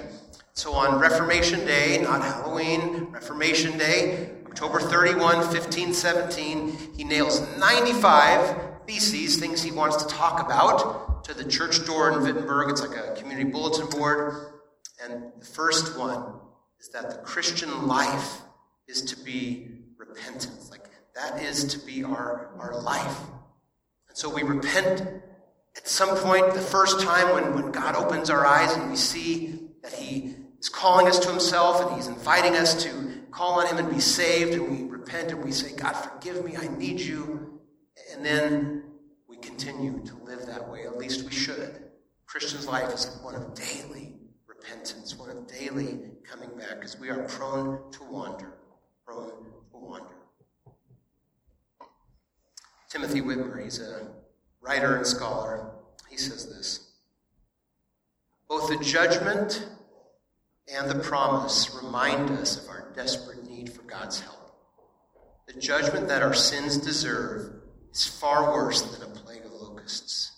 So 0.53 0.73
on 0.73 1.01
Reformation 1.01 1.61
Day, 1.61 2.01
not 2.03 2.23
Halloween, 2.23 3.09
Reformation 3.11 3.79
Day, 3.79 4.31
October 4.47 4.81
31, 4.81 5.21
1517, 5.21 6.95
he 6.97 7.05
nails 7.05 7.41
95 7.59 8.87
theses, 8.87 9.37
things 9.37 9.63
he 9.63 9.71
wants 9.71 10.03
to 10.03 10.09
talk 10.09 10.45
about, 10.45 11.25
to 11.25 11.35
the 11.35 11.45
church 11.45 11.85
door 11.87 12.13
in 12.13 12.23
Wittenberg. 12.23 12.71
It's 12.71 12.81
like 12.81 12.97
a 12.97 13.15
community 13.17 13.51
bulletin 13.51 13.89
board. 13.89 14.53
And 15.03 15.33
the 15.39 15.45
first 15.45 15.99
one 15.99 16.41
is 16.81 16.89
that 16.91 17.11
the 17.11 17.19
Christian 17.19 17.87
life 17.87 18.43
is 18.89 19.03
to 19.03 19.25
be 19.25 19.69
repentance. 19.99 20.71
Like 20.71 20.89
that 21.15 21.43
is 21.43 21.65
to 21.65 21.79
be 21.87 22.05
our, 22.05 22.51
our 22.59 22.81
life. 22.81 23.21
And 24.09 24.17
so 24.17 24.33
we 24.33 24.43
repent 24.43 25.03
at 25.77 25.87
some 25.87 26.17
point, 26.17 26.55
the 26.55 26.61
first 26.61 27.01
time 27.01 27.35
when, 27.35 27.55
when 27.55 27.71
God 27.71 27.97
opens 27.97 28.31
our 28.31 28.47
eyes 28.47 28.75
and 28.75 28.91
we 28.91 28.97
see 28.97 29.59
that 29.83 29.93
He 29.93 30.35
is 30.59 30.69
calling 30.69 31.07
us 31.07 31.19
to 31.21 31.31
Himself 31.31 31.83
and 31.83 31.97
He's 31.97 32.07
inviting 32.07 32.57
us 32.57 32.83
to 32.85 33.23
call 33.31 33.61
on 33.61 33.67
Him 33.67 33.77
and 33.79 33.91
be 33.91 34.01
saved, 34.01 34.55
and 34.55 34.71
we 34.71 34.85
repent 34.91 35.33
and 35.33 35.45
we 35.45 35.53
say, 35.53 35.77
God, 35.77 35.93
forgive 35.93 36.45
me, 36.45 36.57
I 36.57 36.69
need 36.79 36.99
you. 36.99 37.61
And 38.13 38.25
then 38.25 38.85
we 39.29 39.37
continue 39.37 40.03
to 40.07 40.15
live 40.25 40.47
that 40.47 40.67
way. 40.69 40.85
At 40.85 40.97
least 40.97 41.27
we 41.27 41.33
should. 41.33 41.83
Christian's 42.27 42.67
life 42.67 42.93
is 42.95 43.19
one 43.23 43.35
of 43.35 43.55
daily 43.55 44.16
repentance, 44.67 45.17
one 45.17 45.31
of 45.31 45.47
daily 45.47 45.99
coming 46.25 46.51
back, 46.59 46.77
because 46.77 46.99
we 46.99 47.09
are 47.09 47.23
prone 47.25 47.91
to 47.93 48.05
wander, 48.05 48.55
prone 49.05 49.31
to 49.71 49.79
wander. 49.79 50.07
Timothy 52.89 53.21
Witmer, 53.21 53.63
he's 53.63 53.81
a 53.81 54.09
writer 54.61 54.97
and 54.97 55.07
scholar, 55.07 55.71
he 56.09 56.17
says 56.17 56.47
this 56.47 56.91
Both 58.49 58.69
the 58.69 58.83
judgment 58.85 59.69
and 60.75 60.91
the 60.91 60.99
promise 61.01 61.71
remind 61.83 62.31
us 62.31 62.63
of 62.63 62.69
our 62.69 62.93
desperate 62.95 63.49
need 63.49 63.73
for 63.73 63.83
God's 63.83 64.21
help. 64.21 64.37
The 65.47 65.61
judgment 65.61 66.09
that 66.09 66.23
our 66.23 66.35
sins 66.35 66.77
deserve 66.77 67.53
is 67.93 68.07
far 68.07 68.53
worse 68.53 68.83
than 68.83 69.09
a 69.09 69.15
plague 69.15 69.45
of 69.45 69.53
locusts 69.53 70.36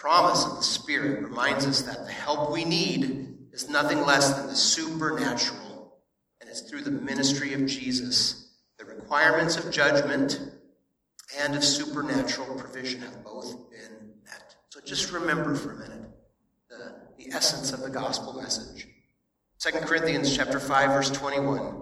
promise 0.00 0.46
of 0.46 0.56
the 0.56 0.62
Spirit 0.62 1.22
reminds 1.22 1.66
us 1.66 1.82
that 1.82 2.06
the 2.06 2.12
help 2.12 2.50
we 2.50 2.64
need 2.64 3.36
is 3.52 3.68
nothing 3.68 4.00
less 4.00 4.32
than 4.32 4.46
the 4.46 4.56
supernatural, 4.56 5.98
and 6.40 6.48
it's 6.48 6.62
through 6.62 6.80
the 6.80 6.90
ministry 6.90 7.52
of 7.52 7.66
Jesus. 7.66 8.54
The 8.78 8.86
requirements 8.86 9.58
of 9.58 9.70
judgment 9.70 10.40
and 11.38 11.54
of 11.54 11.62
supernatural 11.62 12.58
provision 12.58 13.02
have 13.02 13.22
both 13.22 13.70
been 13.70 14.14
met. 14.24 14.56
So 14.70 14.80
just 14.80 15.12
remember 15.12 15.54
for 15.54 15.72
a 15.72 15.78
minute 15.80 16.08
the, 16.70 16.94
the 17.18 17.34
essence 17.34 17.74
of 17.74 17.80
the 17.82 17.90
gospel 17.90 18.32
message. 18.32 18.88
2 19.58 19.80
Corinthians 19.80 20.34
chapter 20.34 20.58
5, 20.58 20.92
verse 20.92 21.10
21. 21.10 21.74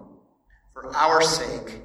For 0.73 0.93
our 0.97 1.23
sake, 1.23 1.83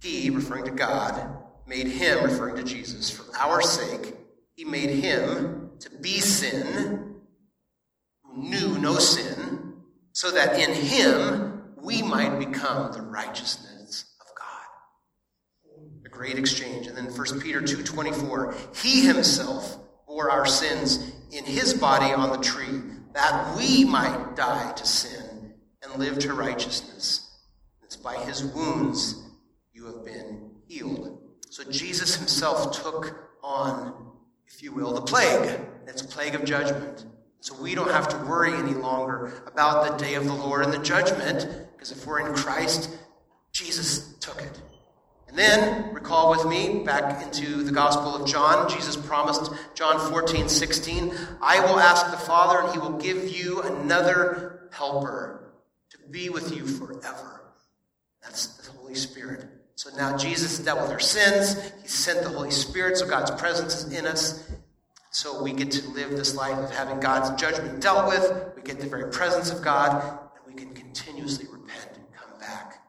he, 0.00 0.30
referring 0.30 0.66
to 0.66 0.70
God, 0.70 1.36
made 1.66 1.88
him, 1.88 2.22
referring 2.22 2.54
to 2.54 2.62
Jesus, 2.62 3.10
for 3.10 3.24
our 3.36 3.60
sake, 3.60 4.14
he 4.58 4.64
made 4.64 4.90
him 4.90 5.70
to 5.78 5.88
be 6.00 6.18
sin, 6.18 7.14
who 8.24 8.42
knew 8.42 8.76
no 8.78 8.98
sin, 8.98 9.74
so 10.10 10.32
that 10.32 10.58
in 10.58 10.74
him 10.74 11.62
we 11.80 12.02
might 12.02 12.40
become 12.40 12.90
the 12.90 13.00
righteousness 13.00 14.16
of 14.20 14.26
God. 14.36 15.86
A 16.04 16.08
great 16.08 16.36
exchange. 16.36 16.88
And 16.88 16.96
then 16.96 17.04
1 17.04 17.40
Peter 17.40 17.60
2.24, 17.60 18.76
he 18.76 19.06
himself 19.06 19.78
bore 20.08 20.28
our 20.28 20.44
sins 20.44 21.12
in 21.30 21.44
his 21.44 21.74
body 21.74 22.12
on 22.12 22.30
the 22.30 22.44
tree, 22.44 22.80
that 23.14 23.56
we 23.56 23.84
might 23.84 24.34
die 24.34 24.72
to 24.72 24.84
sin 24.84 25.54
and 25.84 26.00
live 26.00 26.18
to 26.18 26.34
righteousness. 26.34 27.30
It's 27.84 27.94
by 27.94 28.16
his 28.16 28.42
wounds 28.42 29.22
you 29.72 29.86
have 29.86 30.04
been 30.04 30.50
healed. 30.66 31.20
So 31.48 31.62
Jesus 31.70 32.16
himself 32.16 32.82
took 32.82 33.16
on 33.40 34.07
if 34.48 34.62
you 34.62 34.72
will, 34.72 34.92
the 34.92 35.02
plague. 35.02 35.60
It's 35.86 36.02
a 36.02 36.06
plague 36.06 36.34
of 36.34 36.44
judgment. 36.44 37.06
So 37.40 37.54
we 37.62 37.74
don't 37.74 37.90
have 37.90 38.08
to 38.08 38.16
worry 38.26 38.52
any 38.54 38.74
longer 38.74 39.32
about 39.46 39.86
the 39.86 40.04
day 40.04 40.14
of 40.14 40.24
the 40.24 40.34
Lord 40.34 40.64
and 40.64 40.72
the 40.72 40.78
judgment, 40.78 41.46
because 41.72 41.92
if 41.92 42.04
we're 42.06 42.26
in 42.26 42.34
Christ, 42.34 42.90
Jesus 43.52 44.14
took 44.18 44.42
it. 44.42 44.60
And 45.28 45.38
then, 45.38 45.94
recall 45.94 46.30
with 46.30 46.46
me 46.46 46.82
back 46.84 47.22
into 47.22 47.62
the 47.62 47.70
Gospel 47.70 48.16
of 48.16 48.26
John, 48.26 48.68
Jesus 48.68 48.96
promised, 48.96 49.52
John 49.74 50.10
14, 50.10 50.48
16, 50.48 51.12
I 51.42 51.60
will 51.60 51.78
ask 51.78 52.10
the 52.10 52.16
Father, 52.16 52.60
and 52.60 52.72
he 52.72 52.78
will 52.78 52.98
give 52.98 53.28
you 53.28 53.60
another 53.62 54.68
helper 54.72 55.52
to 55.90 55.98
be 56.10 56.30
with 56.30 56.56
you 56.56 56.66
forever. 56.66 57.52
That's 58.22 58.46
the 58.56 58.72
Holy 58.78 58.94
Spirit. 58.94 59.44
So 59.78 59.90
now 59.96 60.16
Jesus 60.16 60.58
dealt 60.58 60.82
with 60.82 60.90
our 60.90 60.98
sins. 60.98 61.54
He 61.80 61.86
sent 61.86 62.24
the 62.24 62.30
Holy 62.30 62.50
Spirit, 62.50 62.96
so 62.96 63.06
God's 63.06 63.30
presence 63.30 63.76
is 63.76 63.96
in 63.96 64.06
us. 64.06 64.50
So 65.12 65.40
we 65.40 65.52
get 65.52 65.70
to 65.70 65.88
live 65.90 66.10
this 66.10 66.34
life 66.34 66.58
of 66.58 66.74
having 66.74 66.98
God's 66.98 67.40
judgment 67.40 67.80
dealt 67.80 68.08
with. 68.08 68.56
We 68.56 68.62
get 68.62 68.80
the 68.80 68.88
very 68.88 69.08
presence 69.12 69.52
of 69.52 69.62
God, 69.62 70.02
and 70.34 70.52
we 70.52 70.60
can 70.60 70.74
continuously 70.74 71.46
repent 71.48 71.90
and 71.94 72.04
come 72.12 72.40
back. 72.40 72.82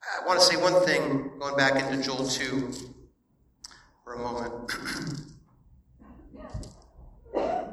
I 0.00 0.24
want 0.28 0.38
to 0.38 0.46
say 0.46 0.54
one 0.54 0.80
thing, 0.86 1.28
going 1.40 1.56
back 1.56 1.74
into 1.74 2.00
Joel 2.00 2.28
2 2.28 2.72
for 4.04 4.14
a 4.14 4.18
moment. 4.20 5.24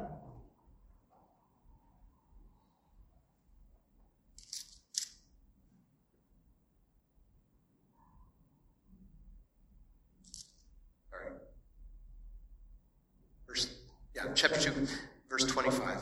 chapter 14.34 14.60
2, 14.60 14.86
verse 15.28 15.44
25. 15.44 15.98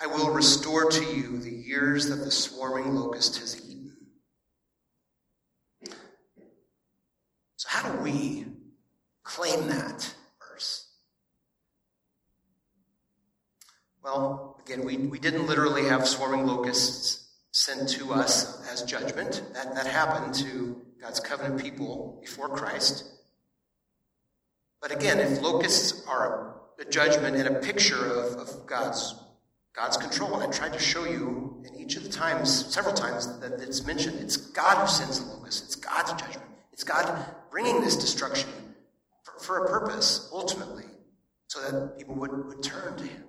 I 0.00 0.06
will 0.06 0.30
restore 0.30 0.90
to 0.90 1.04
you 1.04 1.38
the 1.38 1.50
years 1.50 2.08
that 2.08 2.16
the 2.16 2.30
swarming 2.30 2.94
locust 2.94 3.38
has 3.38 3.60
eaten. 3.64 3.92
So, 7.56 7.68
how 7.68 7.90
do 7.90 7.98
we 8.02 8.46
claim 9.22 9.68
that 9.68 10.14
verse? 10.38 10.90
Well, 14.02 14.60
again, 14.64 14.84
we, 14.84 14.96
we 14.98 15.18
didn't 15.18 15.46
literally 15.46 15.84
have 15.84 16.06
swarming 16.06 16.46
locusts 16.46 17.30
sent 17.52 17.88
to 17.90 18.12
us 18.12 18.68
as 18.70 18.82
judgment. 18.82 19.42
That, 19.54 19.74
that 19.74 19.86
happened 19.86 20.34
to 20.34 20.82
God's 21.00 21.20
covenant 21.20 21.62
people 21.62 22.18
before 22.20 22.48
Christ. 22.48 23.04
But 24.84 24.92
again, 24.92 25.18
if 25.18 25.40
locusts 25.40 26.06
are 26.06 26.56
a 26.78 26.84
judgment 26.84 27.36
and 27.36 27.56
a 27.56 27.58
picture 27.58 28.04
of, 28.04 28.36
of 28.36 28.66
God's 28.66 29.14
God's 29.74 29.96
control, 29.96 30.34
and 30.34 30.42
I 30.42 30.54
tried 30.54 30.74
to 30.74 30.78
show 30.78 31.06
you 31.06 31.64
in 31.64 31.74
each 31.74 31.96
of 31.96 32.02
the 32.02 32.10
times, 32.10 32.66
several 32.66 32.94
times 32.94 33.38
that 33.40 33.52
it's 33.62 33.86
mentioned, 33.86 34.20
it's 34.20 34.36
God 34.36 34.76
who 34.76 34.86
sends 34.86 35.24
the 35.24 35.34
locusts. 35.34 35.62
It's 35.62 35.74
God's 35.74 36.10
judgment. 36.10 36.50
It's 36.70 36.84
God 36.84 37.18
bringing 37.50 37.80
this 37.80 37.96
destruction 37.96 38.50
for, 39.22 39.38
for 39.42 39.64
a 39.64 39.68
purpose, 39.70 40.28
ultimately, 40.34 40.84
so 41.48 41.62
that 41.62 41.96
people 41.96 42.14
would, 42.16 42.46
would 42.46 42.62
turn 42.62 42.94
to 42.98 43.04
Him. 43.04 43.24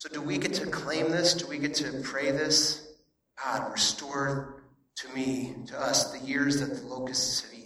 So, 0.00 0.10
do 0.10 0.20
we 0.20 0.36
get 0.36 0.52
to 0.54 0.66
claim 0.66 1.10
this? 1.10 1.32
Do 1.32 1.46
we 1.46 1.56
get 1.56 1.72
to 1.76 2.02
pray 2.02 2.30
this? 2.30 2.92
God, 3.42 3.72
restore 3.72 4.64
to 4.96 5.08
me, 5.14 5.56
to 5.68 5.80
us, 5.80 6.12
the 6.12 6.24
years 6.26 6.60
that 6.60 6.76
the 6.76 6.86
locusts 6.86 7.40
have 7.40 7.54
eaten. 7.54 7.63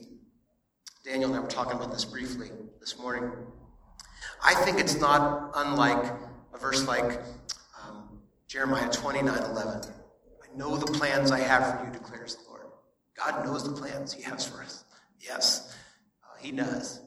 Daniel 1.08 1.30
and 1.30 1.38
I 1.38 1.42
were 1.42 1.48
talking 1.48 1.72
about 1.72 1.90
this 1.90 2.04
briefly 2.04 2.50
this 2.80 2.98
morning. 2.98 3.32
I 4.44 4.54
think 4.54 4.78
it's 4.78 5.00
not 5.00 5.52
unlike 5.54 6.04
a 6.52 6.58
verse 6.58 6.86
like 6.86 7.22
um, 7.82 8.20
Jeremiah 8.46 8.90
29 8.90 9.34
11. 9.34 9.90
I 9.90 10.58
know 10.58 10.76
the 10.76 10.92
plans 10.92 11.32
I 11.32 11.40
have 11.40 11.78
for 11.80 11.86
you, 11.86 11.92
declares 11.92 12.36
the 12.36 12.50
Lord. 12.50 12.64
God 13.16 13.42
knows 13.46 13.64
the 13.64 13.72
plans 13.72 14.12
He 14.12 14.22
has 14.24 14.46
for 14.46 14.62
us. 14.62 14.84
Yes, 15.18 15.74
uh, 16.24 16.36
He 16.38 16.52
does. 16.52 17.00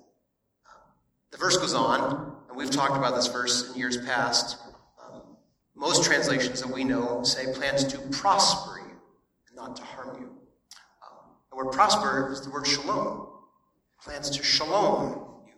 the 1.30 1.38
verse 1.38 1.58
goes 1.58 1.76
on, 1.76 2.36
and 2.50 2.58
we've 2.58 2.72
talked 2.72 2.98
about 2.98 3.14
this 3.16 3.28
verse 3.28 3.72
in 3.72 3.78
years 3.78 3.98
past. 3.98 4.58
Most 5.76 6.06
translations 6.06 6.62
that 6.62 6.74
we 6.74 6.84
know 6.84 7.22
say 7.22 7.54
plans 7.54 7.84
to 7.86 8.00
prosper 8.10 8.80
you 8.80 8.96
and 9.48 9.56
not 9.56 9.76
to 9.76 9.84
harm 9.84 10.18
you. 10.20 10.28
Um, 10.28 11.36
the 11.52 11.56
word 11.56 11.72
prosper 11.72 12.32
is 12.32 12.42
the 12.42 12.50
word 12.50 12.66
shalom. 12.66 13.31
Plans 14.04 14.30
to 14.32 14.44
shalom 14.44 15.12
you. 15.46 15.54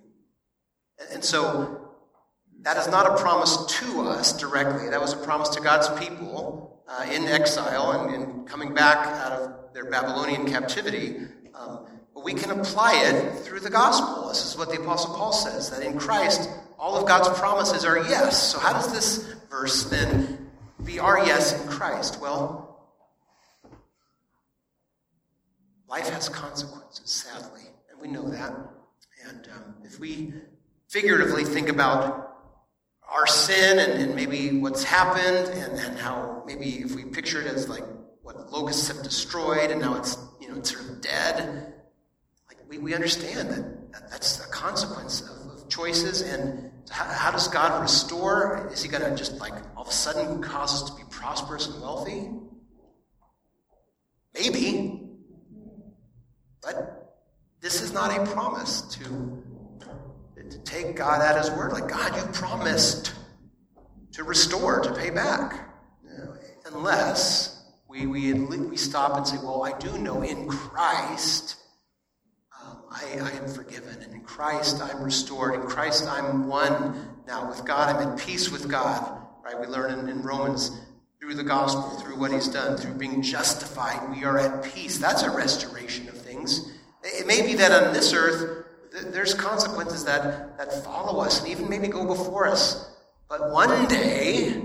And, 0.99 1.15
and 1.15 1.23
so 1.23 1.91
that 2.61 2.77
is 2.77 2.87
not 2.87 3.09
a 3.09 3.21
promise 3.21 3.65
to 3.79 4.01
us 4.01 4.37
directly. 4.37 4.89
That 4.89 4.99
was 5.01 5.13
a 5.13 5.17
promise 5.17 5.49
to 5.49 5.61
God's 5.61 5.89
people 5.99 6.83
uh, 6.87 7.05
in 7.11 7.23
exile 7.25 7.91
and, 7.91 8.13
and, 8.13 8.47
coming 8.47 8.73
back 8.73 9.07
out 9.07 9.31
of 9.31 9.73
their 9.73 9.89
Babylonian 9.89 10.45
captivity. 10.45 11.15
Um, 11.55 11.87
but 12.13 12.23
we 12.23 12.33
can 12.33 12.51
apply 12.51 12.93
it 13.05 13.39
through 13.39 13.61
the 13.61 13.69
gospel. 13.69 14.27
This 14.27 14.45
is 14.45 14.57
what 14.57 14.69
the 14.69 14.81
Apostle 14.81 15.15
Paul 15.15 15.31
says 15.31 15.69
that 15.71 15.81
in 15.81 15.97
Christ, 15.97 16.49
all 16.77 16.95
of 16.95 17.07
God's 17.07 17.29
promises 17.39 17.85
are 17.85 17.97
yes. 17.97 18.51
So, 18.51 18.59
how 18.59 18.73
does 18.73 18.91
this 18.91 19.33
verse 19.49 19.85
then 19.85 20.51
be 20.83 20.99
our 20.99 21.25
yes 21.25 21.59
in 21.59 21.67
Christ? 21.69 22.19
Well, 22.21 22.87
life 25.87 26.09
has 26.09 26.29
consequences, 26.29 27.09
sadly, 27.09 27.61
we 28.03 28.09
know 28.09 28.29
that. 28.29 28.51
And 29.25 29.47
um, 29.55 29.75
if 29.83 29.97
we 29.97 30.33
figuratively 30.89 31.45
think 31.45 31.69
about 31.69 32.35
our 33.09 33.25
sin 33.25 33.79
and, 33.79 33.93
and 34.01 34.15
maybe 34.15 34.59
what's 34.59 34.83
happened, 34.83 35.47
and, 35.57 35.79
and 35.79 35.97
how 35.97 36.43
maybe 36.45 36.81
if 36.81 36.95
we 36.95 37.05
picture 37.05 37.39
it 37.39 37.47
as 37.47 37.69
like 37.69 37.83
what 38.21 38.51
locusts 38.51 38.89
have 38.89 39.01
destroyed, 39.03 39.71
and 39.71 39.79
now 39.79 39.95
it's 39.95 40.17
you 40.41 40.49
know 40.49 40.55
it's 40.57 40.73
sort 40.73 40.89
of 40.89 40.99
dead, 40.99 41.73
like 42.49 42.57
we, 42.67 42.77
we 42.77 42.93
understand 42.93 43.49
that, 43.49 43.93
that 43.93 44.11
that's 44.11 44.45
a 44.45 44.51
consequence 44.51 45.21
of, 45.21 45.53
of 45.53 45.69
choices 45.69 46.21
and 46.21 46.71
how, 46.91 47.05
how 47.05 47.31
does 47.31 47.47
God 47.47 47.81
restore? 47.81 48.69
Is 48.73 48.83
He 48.83 48.89
going 48.89 49.09
to 49.09 49.15
just 49.15 49.39
like 49.39 49.53
all 49.77 49.83
of 49.83 49.87
a 49.87 49.91
sudden 49.91 50.41
cause 50.41 50.83
us 50.83 50.89
to 50.89 50.95
be 50.97 51.03
prosperous 51.09 51.67
and 51.67 51.81
wealthy? 51.81 52.29
Maybe. 54.33 54.99
But 56.61 56.92
this 57.63 57.81
is 57.81 57.93
not 57.93 58.15
a 58.15 58.25
promise 58.33 58.81
to, 58.81 59.41
to 60.49 60.59
take 60.65 60.97
God 60.97 61.21
at 61.21 61.37
His 61.37 61.49
word. 61.49 61.71
Like, 61.71 61.87
God, 61.87 62.13
you 62.13 62.21
promised 62.33 63.13
to 64.11 64.25
restore, 64.25 64.81
to 64.81 64.93
pay 64.93 65.09
back. 65.09 65.69
Unless 66.65 67.63
we, 67.87 68.05
we, 68.05 68.33
we 68.33 68.75
stop 68.75 69.15
and 69.15 69.25
say, 69.25 69.37
well, 69.37 69.63
I 69.63 69.77
do 69.79 69.97
know 69.97 70.23
in 70.23 70.47
Christ 70.47 71.55
um, 72.61 72.83
I, 72.91 73.19
I 73.19 73.31
am 73.31 73.47
forgiven. 73.47 74.01
And 74.01 74.13
in 74.13 74.21
Christ, 74.21 74.81
I'm 74.81 75.01
restored. 75.01 75.55
In 75.55 75.61
Christ, 75.61 76.05
I'm 76.07 76.47
one 76.47 77.15
now 77.27 77.47
with 77.47 77.63
God. 77.63 77.95
I'm 77.95 78.09
at 78.09 78.19
peace 78.19 78.51
with 78.51 78.69
God. 78.69 79.21
Right? 79.43 79.57
We 79.57 79.67
learn 79.67 79.97
in, 79.97 80.09
in 80.09 80.21
Romans 80.21 80.81
through 81.21 81.35
the 81.35 81.43
gospel, 81.43 81.97
through 82.01 82.17
what 82.17 82.33
he's 82.33 82.49
done, 82.49 82.75
through 82.75 82.95
being 82.95 83.21
justified, 83.21 84.09
we 84.13 84.25
are 84.25 84.37
at 84.37 84.63
peace. 84.63 84.97
That's 84.97 85.23
a 85.23 85.31
restoration 85.31 86.09
of. 86.09 86.22
It 87.03 87.27
may 87.27 87.41
be 87.41 87.55
that 87.55 87.71
on 87.71 87.93
this 87.93 88.13
earth, 88.13 88.65
there's 89.11 89.33
consequences 89.33 90.05
that, 90.05 90.57
that 90.57 90.83
follow 90.83 91.21
us 91.21 91.41
and 91.41 91.49
even 91.49 91.69
maybe 91.69 91.87
go 91.87 92.05
before 92.05 92.47
us. 92.47 92.89
But 93.27 93.51
one 93.51 93.87
day, 93.87 94.61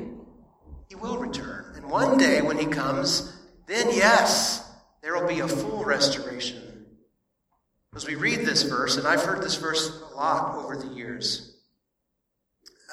he 0.88 0.94
will 0.94 1.18
return. 1.18 1.72
And 1.76 1.90
one 1.90 2.18
day, 2.18 2.40
when 2.42 2.58
he 2.58 2.66
comes, 2.66 3.36
then 3.66 3.88
yes, 3.90 4.70
there 5.02 5.14
will 5.14 5.26
be 5.26 5.40
a 5.40 5.48
full 5.48 5.84
restoration 5.84 6.68
as 7.98 8.06
we 8.06 8.14
read 8.14 8.40
this 8.40 8.62
verse, 8.62 8.96
and 8.96 9.08
I've 9.08 9.22
heard 9.22 9.42
this 9.42 9.56
verse 9.56 10.02
a 10.12 10.14
lot 10.14 10.54
over 10.54 10.76
the 10.76 10.86
years, 10.94 11.56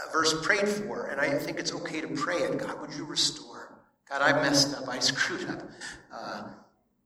a 0.03 0.11
verse 0.11 0.33
prayed 0.43 0.67
for, 0.67 1.07
and 1.07 1.21
I 1.21 1.37
think 1.37 1.59
it's 1.59 1.71
okay 1.73 2.01
to 2.01 2.07
pray 2.07 2.37
it. 2.37 2.57
God, 2.57 2.81
would 2.81 2.91
you 2.95 3.05
restore? 3.05 3.77
God, 4.09 4.23
I 4.23 4.33
messed 4.41 4.75
up. 4.75 4.87
I 4.87 4.97
screwed 5.11 5.47
up. 5.47 5.61
Uh, 6.11 6.43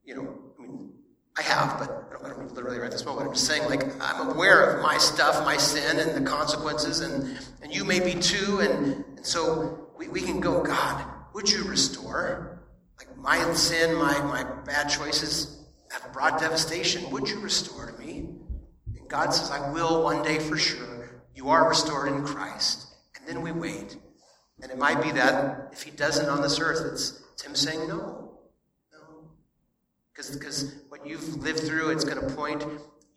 you 0.06 0.16
know, 0.16 0.38
I 0.58 0.62
mean, 0.62 0.94
I 1.40 1.42
have, 1.44 1.80
but 1.80 1.90
I 1.90 2.12
don't, 2.12 2.26
I 2.26 2.30
don't 2.36 2.54
literally 2.54 2.80
right 2.80 2.92
this 2.92 3.06
moment. 3.06 3.28
I'm 3.28 3.34
just 3.34 3.48
saying, 3.48 3.70
like, 3.70 3.82
I'm 4.02 4.30
aware 4.30 4.62
of 4.62 4.84
my 4.84 4.98
stuff, 4.98 5.46
my 5.46 5.56
sin, 5.56 5.98
and 5.98 6.14
the 6.14 6.30
consequences, 6.30 7.00
and, 7.00 7.40
and 7.62 7.74
you 7.74 7.86
may 7.86 8.02
be 8.02 8.20
too. 8.20 8.60
And, 8.60 9.06
and 9.16 9.26
so 9.26 9.88
we, 9.98 10.10
we 10.10 10.22
can 10.22 10.42
go, 10.42 10.62
God, 10.62 11.02
would 11.34 11.50
you 11.50 11.64
restore? 11.64 12.62
Like, 12.98 13.18
my 13.18 13.54
sin, 13.54 13.96
my, 13.96 14.20
my 14.24 14.44
bad 14.66 14.90
choices, 14.90 15.64
have 15.92 16.12
brought 16.12 16.42
devastation. 16.42 17.10
Would 17.12 17.30
you 17.30 17.40
restore 17.40 17.90
to 17.90 17.98
me? 17.98 18.28
And 18.98 19.08
God 19.08 19.34
says, 19.34 19.50
I 19.50 19.72
will 19.72 20.04
one 20.04 20.22
day 20.24 20.40
for 20.40 20.58
sure. 20.58 21.24
You 21.36 21.50
are 21.50 21.70
restored 21.70 22.10
in 22.10 22.26
Christ. 22.26 22.86
And 23.18 23.26
then 23.26 23.42
we 23.42 23.54
wait. 23.54 23.96
And 24.62 24.70
it 24.74 24.78
might 24.78 25.02
be 25.02 25.12
that 25.14 25.70
if 25.72 25.84
he 25.84 25.92
doesn't 25.92 26.28
on 26.28 26.42
this 26.42 26.60
earth, 26.60 26.82
it's, 26.92 27.22
it's 27.32 27.44
him 27.44 27.56
saying 27.56 27.88
no. 27.88 27.96
No. 27.96 28.19
Because 30.28 30.76
what 30.90 31.08
you've 31.08 31.38
lived 31.38 31.60
through, 31.60 31.92
it's 31.92 32.04
going 32.04 32.20
to 32.20 32.36
point 32.36 32.66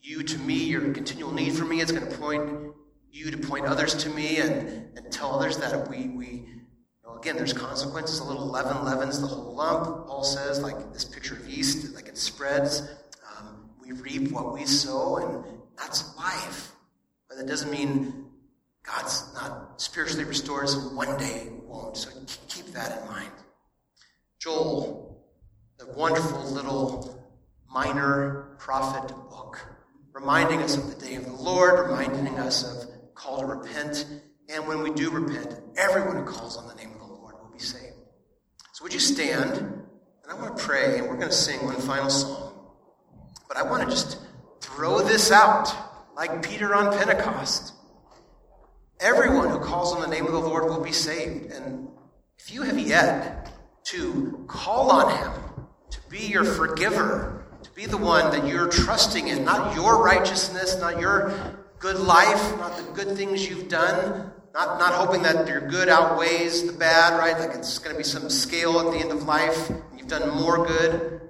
you 0.01 0.23
to 0.23 0.39
me, 0.39 0.55
your 0.55 0.93
continual 0.93 1.33
need 1.33 1.55
for 1.55 1.65
me. 1.65 1.81
It's 1.81 1.93
going 1.93 2.09
to 2.09 2.19
point 2.19 2.75
you 3.11 3.31
to 3.31 3.39
point 3.39 3.67
others 3.67 3.95
to 3.95 4.11
me 4.11 4.39
and, 4.39 4.97
and 4.97 5.13
tell 5.13 5.35
others 5.35 5.57
that 5.59 5.89
we, 5.91 6.09
we 6.09 6.47
again, 7.23 7.37
there's 7.37 7.53
consequences. 7.53 8.19
A 8.19 8.25
little 8.25 8.47
leaven 8.47 8.85
leavens 8.85 9.21
the 9.21 9.27
whole 9.29 9.55
lump, 9.55 10.09
Paul 10.09 10.25
says, 10.25 10.61
like 10.61 10.93
this 10.93 11.05
picture 11.05 11.37
of 11.37 11.49
yeast, 11.49 11.95
like 11.95 12.09
it 12.09 12.19
spreads. 12.19 12.83
Um, 13.39 13.71
we 13.81 13.93
reap 13.93 14.33
what 14.33 14.53
we 14.53 14.65
sow, 14.67 15.17
and 15.17 15.61
that's 15.79 16.17
life. 16.17 16.73
But 17.29 17.39
that 17.39 17.47
doesn't 17.47 17.71
mean 17.71 18.27
God's 18.83 19.33
not 19.35 19.81
spiritually 19.81 20.25
restored, 20.25 20.69
so 20.69 20.79
one 20.79 21.17
day 21.17 21.49
won't. 21.63 21.97
So 21.97 22.11
keep 22.49 22.67
that 22.73 23.03
in 23.03 23.09
mind. 23.09 23.31
Joel, 24.41 25.02
the 25.85 25.93
wonderful 25.95 26.41
little 26.53 27.19
minor 27.69 28.55
prophet 28.59 29.09
book, 29.31 29.59
reminding 30.13 30.63
us 30.63 30.77
of 30.77 30.97
the 30.97 31.07
day 31.07 31.17
of 31.17 31.25
the 31.25 31.33
Lord, 31.33 31.91
reminding 31.91 32.39
us 32.39 32.63
of 32.63 33.15
call 33.15 33.41
to 33.41 33.47
repent. 33.47 34.07
And 34.49 34.69
when 34.69 34.83
we 34.83 34.93
do 34.93 35.11
repent, 35.11 35.61
everyone 35.77 36.17
who 36.17 36.25
calls 36.25 36.57
on 36.57 36.69
the 36.69 36.75
name 36.75 36.93
of 36.93 36.99
the 36.99 37.07
Lord 37.07 37.35
will 37.43 37.51
be 37.53 37.59
saved. 37.59 37.97
So, 38.75 38.85
would 38.85 38.95
you 38.95 39.01
stand? 39.01 39.57
And 39.59 40.31
I 40.31 40.35
want 40.35 40.57
to 40.57 40.63
pray, 40.63 40.99
and 40.99 41.09
we're 41.09 41.17
going 41.17 41.29
to 41.29 41.33
sing 41.33 41.65
one 41.65 41.75
final 41.77 42.11
song. 42.11 42.53
But 43.49 43.57
I 43.57 43.65
want 43.65 43.83
to 43.83 43.89
just 43.89 44.19
throw 44.61 45.01
this 45.01 45.33
out 45.33 45.75
like 46.15 46.45
Peter 46.45 46.77
on 46.77 46.97
Pentecost. 46.97 47.75
Everyone 49.01 49.51
who 49.51 49.59
calls 49.59 49.93
on 49.93 50.01
the 50.01 50.07
name 50.07 50.27
of 50.27 50.33
the 50.33 50.39
Lord 50.39 50.65
will 50.65 50.83
be 50.83 50.93
saved. 50.93 51.51
And 51.51 51.89
if 52.39 52.53
you 52.53 52.63
have 52.63 52.79
yet 52.79 53.51
to 53.87 54.45
call 54.47 54.93
on 54.93 55.19
Him 55.19 55.42
be 56.13 56.27
your 56.27 56.45
forgiver, 56.45 57.43
to 57.63 57.71
be 57.71 57.87
the 57.87 57.97
one 57.97 58.31
that 58.31 58.47
you're 58.47 58.69
trusting 58.69 59.29
in, 59.29 59.47
not 59.47 59.75
your 59.75 60.05
righteousness, 60.05 60.79
not 60.79 61.01
your 61.01 61.33
good 61.79 61.99
life, 61.99 62.57
not 62.59 62.77
the 62.77 62.83
good 62.93 63.17
things 63.17 63.49
you've 63.49 63.69
done, 63.69 64.31
not, 64.53 64.79
not 64.79 64.93
hoping 64.93 65.23
that 65.23 65.49
your 65.49 65.63
good 65.63 65.89
outweighs 65.89 66.67
the 66.67 66.73
bad, 66.75 67.19
right? 67.19 67.39
Like 67.39 67.57
it's 67.57 67.79
going 67.79 67.95
to 67.95 67.99
be 67.99 68.05
some 68.05 68.29
scale 68.29 68.79
at 68.79 68.93
the 68.93 68.99
end 68.99 69.11
of 69.11 69.23
life. 69.23 69.73
You've 69.97 70.07
done 70.07 70.29
more 70.39 70.67
good. 70.67 71.23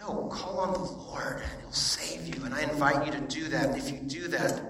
No, 0.00 0.26
call 0.26 0.58
on 0.58 0.72
the 0.72 0.80
Lord 0.80 1.36
and 1.36 1.60
He'll 1.60 1.70
save 1.70 2.34
you. 2.34 2.44
And 2.44 2.52
I 2.52 2.62
invite 2.62 3.06
you 3.06 3.12
to 3.12 3.20
do 3.20 3.44
that. 3.48 3.66
And 3.66 3.76
if 3.76 3.92
you 3.92 3.98
do 3.98 4.26
that, 4.28 4.60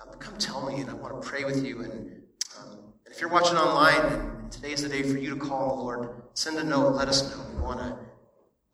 um, 0.00 0.18
come 0.18 0.38
tell 0.38 0.66
me 0.66 0.80
and 0.80 0.88
I 0.88 0.94
want 0.94 1.20
to 1.20 1.28
pray 1.28 1.44
with 1.44 1.62
you. 1.62 1.82
And, 1.82 1.92
um, 2.58 2.78
and 3.04 3.14
if 3.14 3.20
you're 3.20 3.30
watching 3.30 3.58
online 3.58 4.00
and 4.00 4.50
today's 4.50 4.82
the 4.82 4.88
day 4.88 5.02
for 5.02 5.18
you 5.18 5.34
to 5.34 5.36
call 5.36 5.70
on 5.70 5.76
the 5.76 5.84
Lord, 5.84 6.22
send 6.32 6.56
a 6.56 6.64
note. 6.64 6.94
Let 6.94 7.08
us 7.08 7.30
know. 7.30 7.44
We 7.54 7.60
want 7.62 7.80
to 7.80 8.07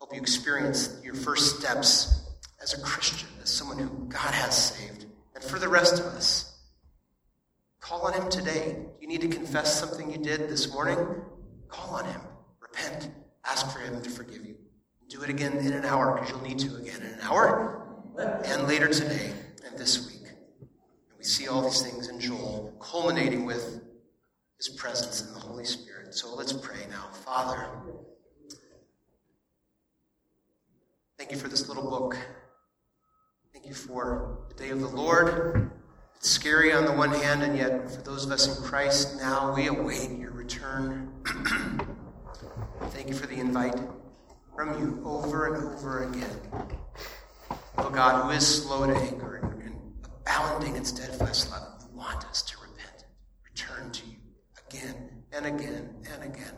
help 0.05 0.15
you 0.15 0.21
experience 0.21 1.01
your 1.03 1.15
first 1.15 1.59
steps 1.59 2.21
as 2.61 2.77
a 2.77 2.81
Christian, 2.81 3.27
as 3.41 3.49
someone 3.49 3.79
who 3.79 4.05
God 4.07 4.35
has 4.35 4.55
saved. 4.55 5.07
And 5.33 5.43
for 5.43 5.57
the 5.57 5.67
rest 5.67 5.99
of 5.99 6.05
us, 6.05 6.59
call 7.79 8.01
on 8.01 8.13
Him 8.13 8.29
today. 8.29 8.85
You 9.01 9.07
need 9.07 9.21
to 9.21 9.27
confess 9.27 9.79
something 9.79 10.11
you 10.11 10.19
did 10.19 10.47
this 10.47 10.71
morning? 10.71 10.99
Call 11.69 11.95
on 11.95 12.05
Him. 12.05 12.21
Repent. 12.59 13.09
Ask 13.45 13.71
for 13.71 13.79
Him 13.79 13.99
to 14.03 14.09
forgive 14.11 14.45
you. 14.45 14.55
Do 15.09 15.23
it 15.23 15.29
again 15.31 15.57
in 15.57 15.73
an 15.73 15.85
hour 15.85 16.13
because 16.13 16.29
you'll 16.29 16.43
need 16.43 16.59
to 16.59 16.75
again 16.75 17.01
in 17.01 17.13
an 17.13 17.19
hour 17.23 18.03
and 18.45 18.67
later 18.67 18.89
today 18.89 19.33
and 19.67 19.75
this 19.75 20.05
week. 20.05 20.29
And 20.59 21.17
we 21.17 21.23
see 21.23 21.47
all 21.47 21.63
these 21.63 21.81
things 21.81 22.09
in 22.09 22.19
Joel, 22.19 22.75
culminating 22.79 23.43
with 23.45 23.81
His 24.57 24.69
presence 24.69 25.25
in 25.25 25.33
the 25.33 25.39
Holy 25.39 25.65
Spirit. 25.65 26.13
So 26.13 26.35
let's 26.35 26.53
pray 26.53 26.81
now. 26.91 27.07
Father, 27.25 27.67
thank 31.17 31.31
you 31.31 31.37
for 31.37 31.47
this 31.47 31.67
little 31.67 31.89
book. 31.89 32.17
Thank 33.53 33.65
you 33.65 33.73
for 33.73 34.39
the 34.49 34.55
day 34.55 34.69
of 34.69 34.81
the 34.81 34.87
Lord. 34.87 35.71
It's 36.15 36.29
scary 36.29 36.73
on 36.73 36.85
the 36.85 36.91
one 36.91 37.11
hand, 37.11 37.43
and 37.43 37.57
yet 37.57 37.89
for 37.89 38.01
those 38.01 38.25
of 38.25 38.31
us 38.31 38.57
in 38.57 38.63
Christ 38.63 39.17
now, 39.17 39.53
we 39.55 39.67
await 39.67 40.11
your 40.11 40.31
return. 40.31 41.11
Thank 42.89 43.09
you 43.09 43.13
for 43.13 43.27
the 43.27 43.35
invite 43.35 43.75
from 44.55 44.79
you 44.79 45.01
over 45.05 45.53
and 45.53 45.73
over 45.73 46.03
again. 46.03 46.39
Oh 47.77 47.89
God, 47.89 48.23
who 48.23 48.29
is 48.31 48.63
slow 48.63 48.85
to 48.85 48.95
anger 48.95 49.37
and 49.63 49.75
abounding 50.03 50.75
in 50.75 50.85
steadfast 50.85 51.51
love, 51.51 51.81
you 51.81 51.97
want 51.97 52.25
us 52.25 52.41
to 52.43 52.57
repent, 52.61 53.05
return 53.43 53.91
to 53.91 54.05
you 54.07 54.17
again 54.67 55.23
and 55.33 55.45
again 55.45 55.95
and 56.13 56.23
again. 56.23 56.53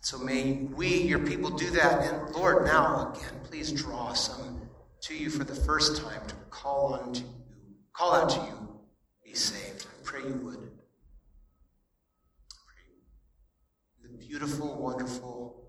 So 0.00 0.18
may 0.18 0.68
we, 0.74 0.88
your 0.98 1.18
people, 1.18 1.50
do 1.50 1.70
that. 1.70 2.02
And 2.02 2.34
Lord, 2.34 2.66
now 2.66 3.14
again, 3.14 3.32
please 3.44 3.72
draw 3.72 4.12
some 4.12 4.60
to 5.02 5.14
you 5.14 5.30
for 5.30 5.44
the 5.44 5.54
first 5.54 6.02
time 6.02 6.26
to 6.26 6.34
call 6.50 6.94
on 6.94 7.12
to 7.12 7.20
you, 7.20 7.28
call 7.92 8.14
out 8.14 8.30
to 8.30 8.40
you, 8.40 8.68
be 9.24 9.34
saved. 9.34 9.86
I 9.86 10.02
pray 10.02 10.20
you 10.20 10.34
would. 10.42 10.70
The 14.02 14.08
beautiful, 14.18 14.74
wonderful, 14.80 15.63